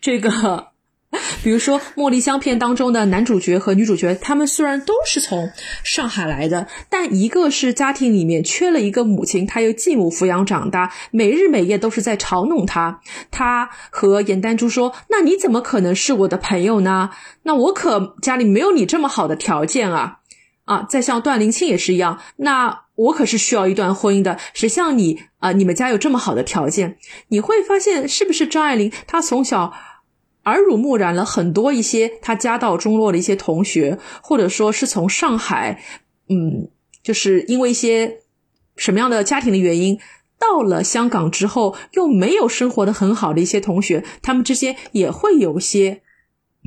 [0.00, 0.75] 这个。
[1.42, 5.50] 比如说《茉莉香片》当中的男主角和女主角，他们虽然都是从
[5.84, 13.00] 上海来的，但一个是家庭里面缺了一个母亲，他由继母抚养长大，每日每夜都是在嘲弄他。
[13.30, 17.10] 他和严丹珠说：“那你怎么可能是我的朋友呢？
[17.42, 20.18] 那我可家里没有你这么好的条件啊！
[20.64, 24.38] 啊，再像段灵清也是一样，那我可是需要一段婚姻的。
[24.52, 25.52] 谁像你啊？
[25.52, 26.98] 你们家有这么好的条件？
[27.28, 29.72] 你会发现，是不是张爱玲她从小？”
[30.46, 35.82] 耳濡目染了很多一些他家道中落的一些同学，或者说是从上海，
[36.28, 36.68] 嗯，
[37.02, 38.20] 就是因为一些
[38.76, 39.98] 什么样的家庭的原因，
[40.38, 46.02] 到了香港之后又没有生活的很好的一些同学，他们之间也会有些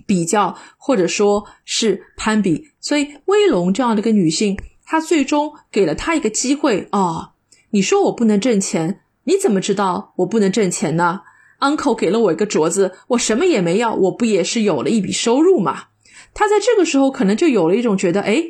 [0.06, 2.70] 比较，或者说是攀比。
[2.80, 7.34] 所以威龙这样的一个女性，她最终给了她一个机会啊！
[7.72, 11.22] 你说我不能挣钱，你怎么知道我不能挣钱呢
[11.60, 15.88] ？uncle 给了我一个镯子，我什么也没要，我不也是有了一笔收入吗？
[16.34, 18.44] 他在这个时候可能就有了一种觉得，哎，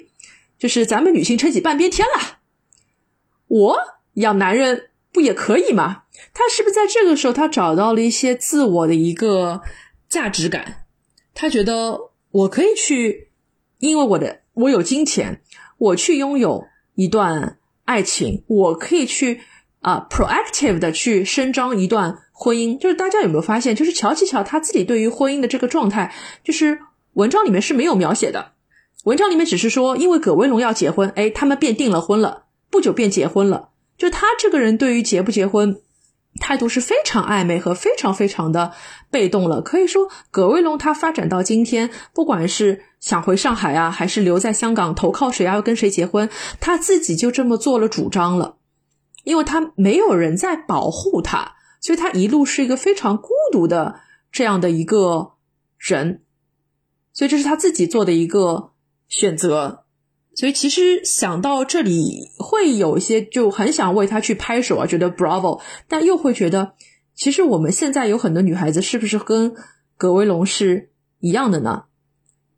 [0.57, 2.39] 就是咱们女性撑起半边天了，
[3.47, 3.77] 我
[4.15, 6.03] 养男人不也可以吗？
[6.33, 9.61] 他是不是在这个时候他找到了一些自我的一个
[10.09, 10.85] 价值感？
[11.33, 13.29] 他觉得我可以去，
[13.79, 15.41] 因为我的我有金钱，
[15.77, 19.39] 我去拥有一段爱情，我可以去
[19.81, 22.19] 啊，proactive 的去伸张一段。
[22.31, 26.13] 婚姻就是大家有没有发现，就是乔琪乔他自己对于婚姻的这个状态，
[26.43, 26.79] 就是
[27.13, 28.53] 文章里面是没有描写的。
[29.03, 33.69] 文章里面只是说，因为葛威龙要结婚，哎，他们便订了婚了，不久便结婚了。
[33.97, 35.81] 就他这个人对于结不结婚
[36.39, 38.71] 态度是非常暧昧和非常非常的
[39.11, 39.61] 被动了。
[39.61, 46.29] 可以说，葛威龙他发展到今天，不管是想回上海啊，还是留在香港投靠谁啊，要跟谁结婚，
[46.61, 48.55] 他自己就这么做了主张了，
[49.23, 51.53] 因为他没有人在保护他。
[51.81, 54.01] 所以他一路是一个非常孤独的
[54.33, 55.31] 这样的一个
[55.77, 56.23] 人，
[57.13, 58.71] 所以这是他自己做的一个
[59.07, 59.85] 选择。
[60.35, 66.73] 所以其实想到这里，会有一些就很想为他去拍手啊，觉得 bravo，但又会觉得，
[67.15, 69.55] 其实我们现在有很多女孩子是不是跟
[69.95, 71.85] 葛威龙是一样的呢？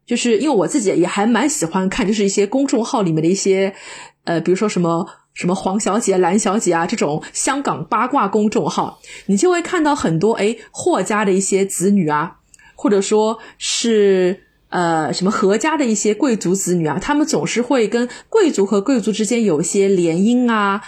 [0.04, 3.76] 就是因为我自己也还蛮喜欢看，就是一些公众号里面的一些，
[4.24, 5.08] 呃，比如说什么。
[5.34, 12.38] 什么黄小姐、蓝小姐啊，这种香港八卦公众号，你就会看到很多哎，霍家的一些子女啊，
[12.76, 20.84] 或者说是呃什么何家的一些贵族子女啊，他们总是会跟贵族和贵族之间有一些联姻啊，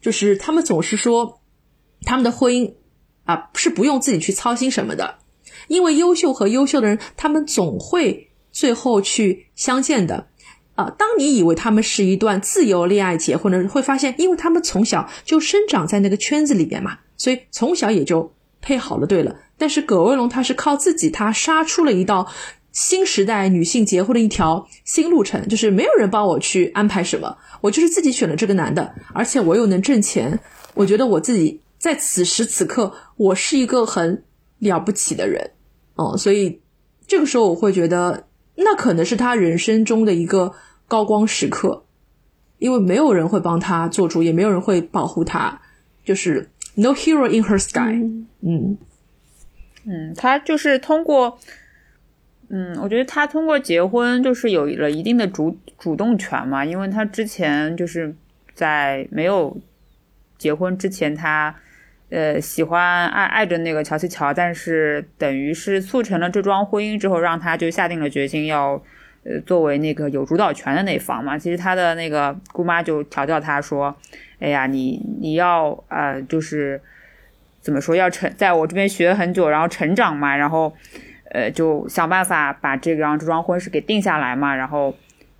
[0.00, 1.40] 就是他们总是说
[2.02, 2.74] 他们的婚姻
[3.24, 5.18] 啊是不用自己去操心什么的，
[5.68, 10.26] 因为优秀和优秀的人，他们总会最后去相见的。
[10.74, 19.06] 啊，当你以为他们是一段自由恋爱结婚的，会发现，因为他们从小就生长在那个圈子里边嘛，所以从小也就配好了。
[19.06, 22.26] 对了，但是葛威龙他是靠自己，他杀出了一道
[22.72, 30.40] 新时代女性结婚的一条新路程，就是没有人帮我去安排什么，我就是自己选了这个男的，而且我又能挣钱，
[30.74, 34.24] 我觉得我自己在此时此刻，我是一个很
[34.58, 35.52] 了不起的人，
[35.94, 36.60] 哦，所以
[37.06, 38.26] 这个时候我会觉得。
[38.56, 40.52] 那可能是他人生中的一个
[40.86, 41.84] 高光时刻，
[42.58, 45.60] 因为没有人会帮他做主，也没有人会保护他，
[46.04, 48.00] 就是 no hero in her sky。
[48.40, 48.76] 嗯
[49.84, 51.38] 嗯，他就是通过，
[52.48, 58.14] 嗯，我觉得他通过结婚就是有了一定的主主动权嘛，因为他之前就是
[58.54, 59.56] 在没有
[60.38, 61.54] 结婚之前，他。
[62.14, 68.80] 呃，喜欢爱爱着那个乔西乔，但是等于是促成了这桩婚姻之后，让他就下定了决心要，
[69.24, 71.36] 呃，作为那个有主导权的那方嘛。
[71.36, 73.92] 其实他的那个姑妈就调教他说
[74.38, 76.80] ：“哎呀，你你要呃，就是
[77.60, 80.72] 怎么说，要成在我这边学很久，然后成长嘛，然后
[81.32, 84.54] 呃，就想办法把这个让这桩婚事给定下来嘛。
[84.54, 84.94] 然后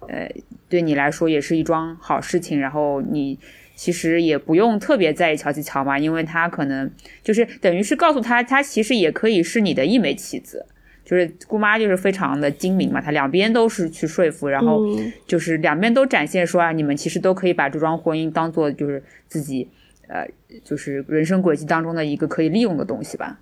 [0.08, 0.28] 呃，
[0.68, 2.58] 对你来说也是一桩好事情。
[2.58, 3.38] 然后你。”
[3.74, 6.90] 其实也不用特别在意乔吉乔嘛，因为他可能
[7.22, 10.66] 就是等于是告诉他，他其实也可以是你的一枚棋子。
[11.04, 14.80] 就是姑妈就是非常的精明嘛，她两边都是去说服，然后
[15.26, 19.68] 就是两边都展现说啊，你们其实都可以把这桩婚姻当做就是自己
[20.08, 20.26] 呃，
[20.64, 23.38] 就是人生轨迹当中的一个可以利用的东西吧。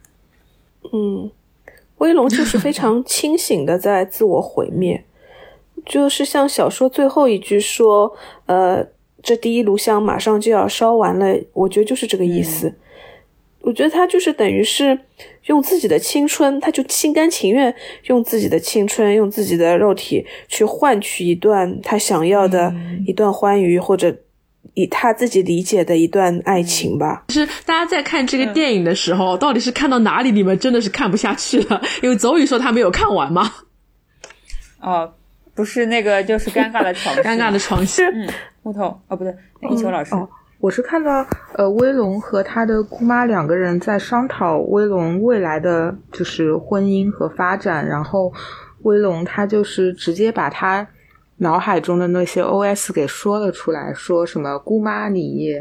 [0.92, 1.30] 嗯，
[1.98, 5.04] 威龙就是非常 清醒的在自我毁灭，
[5.86, 8.16] 就是像小说最后一句说，
[8.46, 8.88] 呃。
[9.22, 12.74] 这第一炉香马上就要烧完了，我觉得就是这个意思。
[13.60, 14.98] 我觉得他就是等于是
[15.44, 17.72] 用自己的青春，他就心甘情愿
[18.06, 22.74] 用自己的青春，用自己的肉体去换取一段他想要的
[23.06, 24.12] 一段欢愉，或者
[24.74, 27.24] 以他自己理解的一段爱情吧。
[27.28, 31.80] 就是大家在看这个电影的时候，到底是看到哪里你们真的是看不下去了？
[32.02, 33.48] 因为邹宇说他没有看完嘛。
[34.80, 35.14] 哦，
[35.54, 38.02] 不是那个，就是尴尬的床， 尴尬的床戏。
[38.04, 38.28] 嗯，
[38.62, 39.34] 木头哦，不对，
[39.70, 40.14] 一秋老师。
[40.14, 40.28] 哦，
[40.58, 48.32] 我是看到呃，威龙和他的姑妈两个人在商讨威龙未来的就是婚姻和发展，然后
[48.82, 50.86] 威龙他就是直接把他
[51.38, 55.52] 脑海中的那些 OS 给说了出来，说什么姑妈你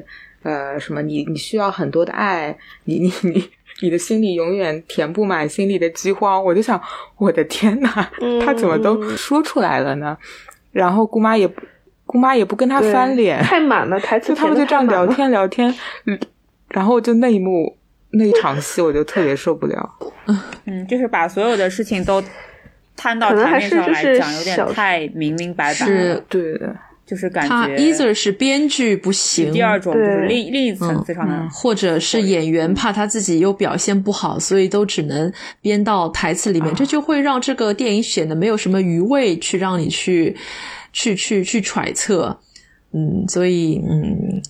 [0.43, 3.51] 呃什么你你需要很多的爱，你你你。
[3.79, 6.79] 你的心里永远填不满心里的饥荒，我就想，
[7.17, 8.07] 我的天呐，
[8.45, 10.17] 他怎么都说出来了呢？
[10.71, 11.61] 然后姑妈也不，
[12.05, 15.73] 姑妈也不跟他翻脸，太满了，台词他们就这样聊天聊天，
[16.69, 17.77] 然后就那一幕
[18.11, 19.89] 那一场戏，我就特别受不了。
[20.65, 22.23] 嗯，就是把所有的事情都
[22.95, 26.75] 摊到台面上来讲，有点太明明白白，是对的。
[27.11, 40.33] 就是感觉，他 either 是编剧不行，第二种就是另另一层非常难，或者是演员怕他自己又表现不好，所以都只能编到台词里面，这就会让这个电影显得没有什么余味去让你去
[40.93, 42.39] 去去去揣测，
[42.93, 44.41] 嗯，所以嗯。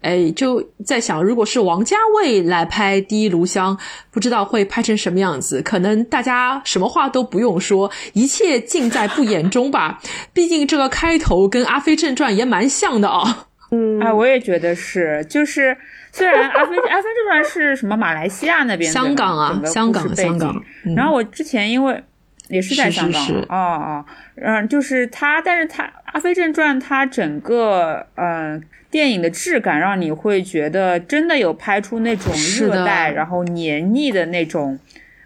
[0.00, 3.76] 哎，就在想，如果是王家卫来拍《第一炉香》，
[4.10, 5.60] 不知道会拍成什么样子。
[5.62, 10.00] 可能大家什么话都不用说，一切尽在不言中吧。
[10.32, 13.48] 毕竟这个开头跟《阿飞正传》也蛮像的啊。
[13.72, 15.24] 嗯，哎，我也觉得是。
[15.28, 15.76] 就是
[16.10, 20.60] 虽然《阿飞阿飞正传》是什么马来西亚那边，香港啊，香港，香港。
[20.96, 22.02] 然后我之前因为
[22.50, 24.04] 也是在香港，哦哦，
[24.36, 28.62] 嗯，就是他，但是他《阿飞正传》他整个嗯。
[28.90, 34.76] 电影的质感让你会觉得真的有拍出那种热带然后黏腻的那种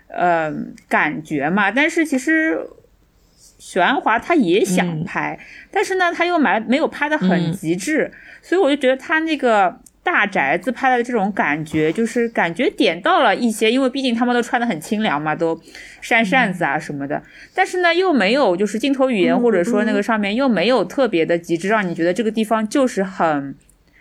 [0.08, 0.52] 呃
[0.86, 1.70] 感觉嘛？
[1.70, 2.58] 但是其实
[3.58, 8.12] 许鞍华他也想拍，但是呢他又没没有拍的很极致，
[8.42, 9.80] 所以我就觉得他那个。
[10.04, 15.58] 大宅子拍的这种感觉，就是感觉点到了一些，因为毕竟他们都穿的很清凉嘛，都
[16.02, 17.20] 扇扇子啊什么的。
[17.54, 23.54] 但是呢，又没有就是镜头语言或者说那个上面又没有特别的极致，让你觉得这个地方就是很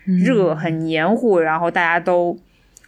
[0.03, 2.37] 热、很黏糊，然后大家都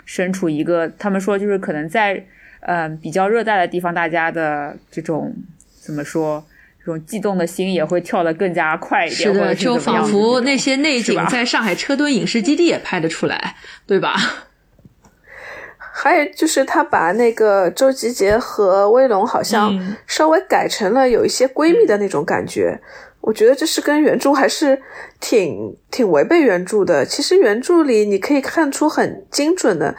[0.03, 2.21] 身处一个，他们说就是可能在
[2.59, 5.33] 嗯比较热带的地方，大家的这种
[5.79, 6.45] 怎么说？
[6.85, 13.55] 这种悸动的心也会跳得更加快一点，是的，就仿佛那些内景在上海车墩影视基地也拍得出来，
[13.87, 14.13] 对吧？
[15.97, 22.79] 还有就是他把那个周吉杰和威龙好像稍微改成了有一些闺蜜的那种感觉，
[23.21, 24.79] 我觉得这是跟原著还是
[25.19, 27.03] 挺挺违背原著的。
[27.03, 29.95] 其实原著里你可以看出很精准的，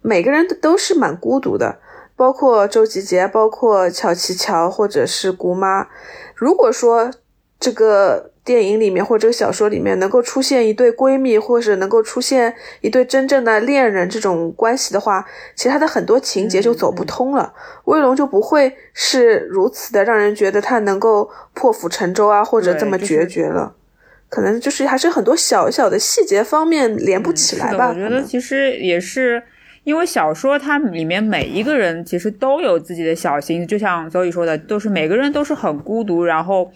[0.00, 1.80] 每个人都是蛮孤独的。
[2.16, 5.88] 包括周吉杰，包括乔琪乔，或者是姑妈。
[6.34, 7.10] 如果说
[7.58, 15.24] 这个电影里面或者小说里面能够出现一对闺蜜，或者能够出现一对真正的恋人这种关系的话，
[15.56, 17.52] 其他的很多情节就走不通了。
[17.86, 23.74] 威龙就不会是如此的让人觉得他能够破釜沉舟啊，或者这么决绝了。
[24.28, 27.88] 可能就是还是很多小小的细节方面连不起来吧。
[27.88, 29.42] 我觉得其实也是。
[29.84, 36.72] 因为小说它里面每一个人其实都有自己的小心思，就像所以说的，都是每个人都是很孤独，然后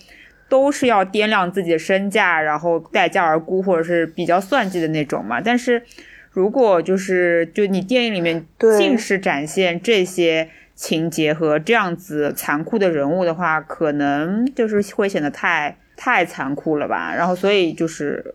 [0.49, 5.41] 都是要掂量自己的身价，然后待价而沽，或者是比较算计的那种嘛。
[5.41, 5.83] 但是
[6.31, 8.47] 如果就是就你电影里面
[8.79, 17.15] 尽是展现这些情节和这样子残酷的人物的话，可能就是会显得太太残酷了吧。
[17.17, 18.35] 然后所以就是。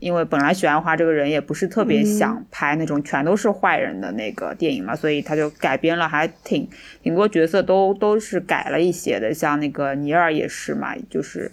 [0.00, 6.68] 因为本来许鞍华这个人也不是特别想拍那种全都是坏人的那个电影嘛，所以他就改编了，还挺
[7.02, 11.50] 挺多角色都都是改了一些的，像那个尼尔也是嘛，就是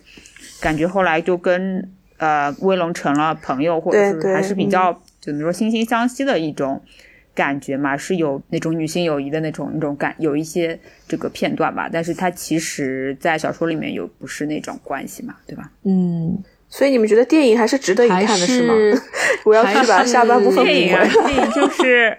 [0.62, 6.80] 感觉后来就跟呃威龙成了朋友，或者是还是比较怎么说惺惺相惜的一种
[7.34, 15.72] 感觉嘛，是有那种女性友谊的那种那种感，有一些这个片段吧，但是他其实在小说里面又不是那种关系嘛，对吧？
[15.84, 16.44] 嗯。
[16.78, 18.74] 所以你们觉得电影还是值得一看的是吗？
[19.46, 22.18] 我要去把下半部分电影啊，电影就是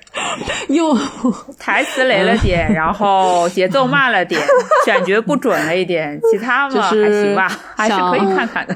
[0.68, 0.96] 又
[1.58, 4.40] 台词雷了点，然后节奏慢了点，
[4.86, 8.74] 选角不准了一点，其他嘛 还行吧，还是可以看看的。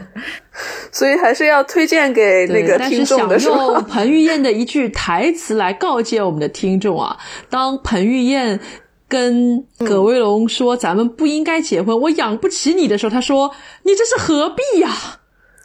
[0.93, 3.39] 所以还是要推荐给那个听众的。
[3.39, 7.17] 想用彭于晏的一句台词来告诫我们的听众啊，
[7.49, 8.61] 当彭于晏
[9.09, 13.51] 跟葛威龙说“咱们不应该结婚，我养不起你”的时候，他说
[13.85, 14.91] ：“你这是何必呀？”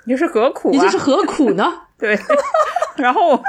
[0.06, 0.72] 你这是何苦？
[0.72, 1.82] 你这是何苦呢？
[1.97, 2.18] 对，
[2.97, 3.41] 然后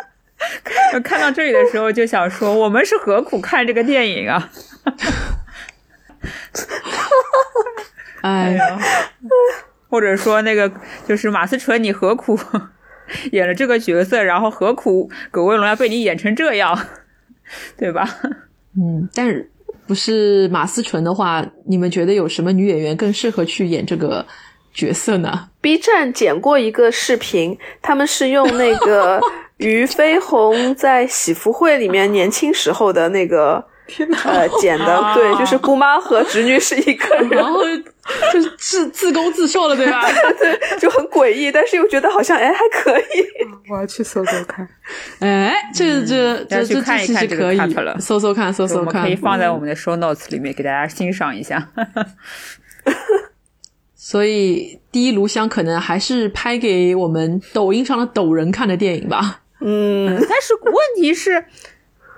[1.04, 4.50] 看到这里的时候就想说，我们是何苦看这个电影啊？
[8.22, 8.78] 哎呀，
[9.88, 10.70] 或者说那个
[11.06, 12.38] 就是马思纯，你何苦
[13.32, 16.76] 演了这个角色，然后何苦葛威龙要被你演成这样，
[17.76, 18.08] 对吧？
[18.76, 19.50] 嗯，但是
[19.86, 24.26] 不是马思纯的话，你们觉得有什么女演员更适合去演这个
[24.76, 29.20] 角色呢？B 站剪过一个视频，他们是用那个
[29.56, 33.66] 俞飞鸿在喜福会里面年轻时候的那个。
[33.88, 34.18] 天哪！
[34.24, 37.62] 呃，剪的对，就是姑妈和侄女是一个人，然后
[38.32, 40.02] 就是自自攻自受了，对吧？
[40.40, 43.04] 对，就很诡异，但是又觉得好像哎还可以。
[43.70, 44.68] 我要去搜搜看。
[45.20, 47.58] 哎，这这这这看一看可以
[48.00, 51.68] 搜搜看，搜搜看，可以放在我们的 show notes 里面给大家欣赏一下。
[54.08, 59.40] 所以第一炉香可能还是拍给我们抖音上的抖人看的电影吧。
[59.60, 61.46] 嗯，但是问题是，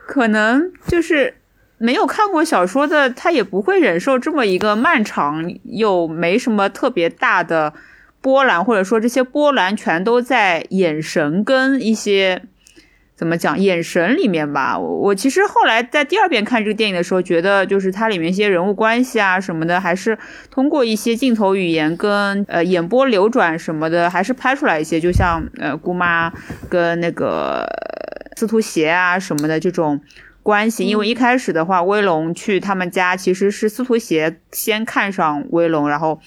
[0.06, 1.36] 可能就是。
[1.80, 7.72] 没有看过小说的他也不会忍受这么一个漫长又没什么特别大的
[8.20, 12.42] 波澜，或者说这些波澜全都在眼神跟一些
[13.18, 14.78] 怎么讲眼神里面吧。
[14.78, 20.16] 我我其实后来在第二遍看这个电影的时候，觉得就是它里面一些人物关系啊什么的，还是
[20.52, 26.32] 通过一些镜头语言跟呃眼波流转什么的，还是拍出来一些，就像呃姑妈
[26.68, 27.66] 跟那个
[28.36, 30.00] 司徒邪啊什么的这种。
[30.40, 36.18] 关系，因为一开始的话，威龙去他们家，其实是司徒邪先看上威龙，然后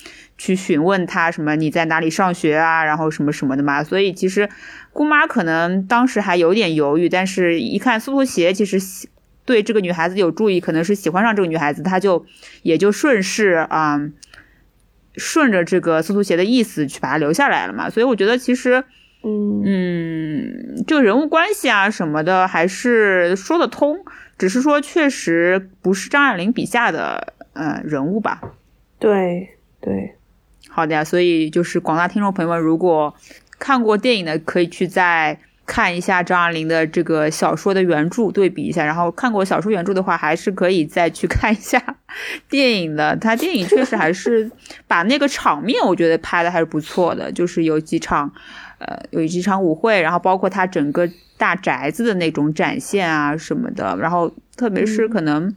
[0.42, 3.84] 去询问他什么你在哪里上学啊，然后什么什么的嘛。
[3.84, 4.50] 所以其实
[4.92, 8.80] 姑妈可能当时还有点犹豫，但是一看苏苏鞋其实
[9.46, 12.26] 对这个女孩子有注意，可能是喜欢上这个女孩子，他就
[12.64, 14.02] 也就顺势啊，
[15.16, 17.88] 顺着这个苏苏鞋的意思去把她留下来了嘛。
[17.88, 18.84] 所以我觉得其实。
[19.24, 24.04] 嗯嗯，就人物关系啊什么的，还是说得通。
[24.40, 28.42] 只是说，确实不是张爱玲笔下的呃人物吧？
[28.98, 29.48] 对
[29.80, 30.16] 对，
[30.72, 31.04] 好的呀。
[31.04, 33.14] 所以就是广大听众朋友们，如果
[33.60, 38.86] 看过电影的，可以去再看一下张爱玲的这个小说的原著，对比一下。
[38.86, 41.82] 然后看过小说原著的话，还是可以再去看一下
[42.50, 43.16] 电影的。
[43.18, 44.50] 他电影确实还是
[44.88, 48.32] 把那个场面，我觉得拍的还是不错的，就是有几场。
[48.84, 51.08] 呃，有几场舞会，然后包括它整个
[51.38, 55.56] 大宅子的那种展现啊什么的，然后特别是可能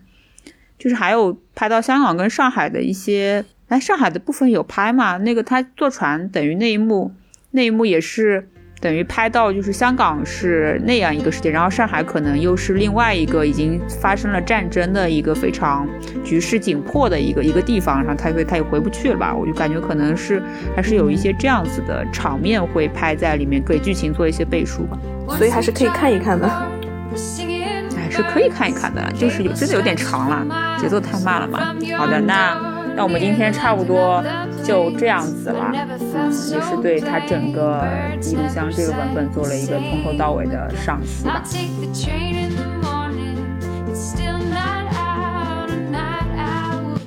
[0.79, 5.17] 就是还有拍到香港跟上海的一些，哎，上海的部分有拍嘛？
[5.19, 7.13] 那个他坐船等于那一幕，
[7.51, 8.49] 那一幕也是。
[8.81, 15.89] 等于拍到就是香港是那样一个世界，然后上海可能又是另外一个已经发生了战争的一个非常
[16.23, 19.35] 局势紧迫的一个一个地方，然后他会他也回不去了吧？
[19.35, 20.43] 我就感觉可能是
[20.77, 24.99] 还是有一些这样子的场面会拍在里面，给剧情做一些背书吧。
[25.39, 31.75] 所以还是可以看一看的，还是可以看一看的，就是有真的有点长了，节奏太慢了嘛。
[31.97, 32.74] 好的，那。
[32.97, 34.23] 那我们今天差不多
[34.63, 35.73] 就这样子了，
[36.15, 37.83] 嗯，也是对他整个
[38.31, 41.43] 《一炉香》这个文本做了一个从头到尾的赏析吧。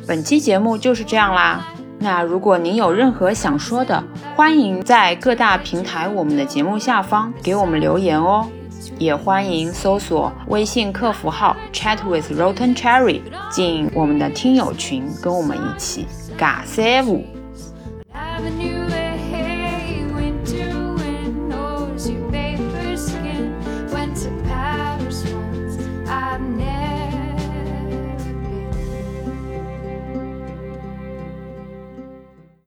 [0.06, 1.66] 本期节目就是这样啦。
[2.00, 4.04] 那如果您有任何想说的，
[4.36, 8.48] 欢迎在各大平台我们的节目下方给我们留言哦。
[9.00, 13.22] 也欢迎搜索微信客服号 Chat with Rotten Cherry
[13.52, 17.24] 进我们的听友群，跟我们一起尬三五。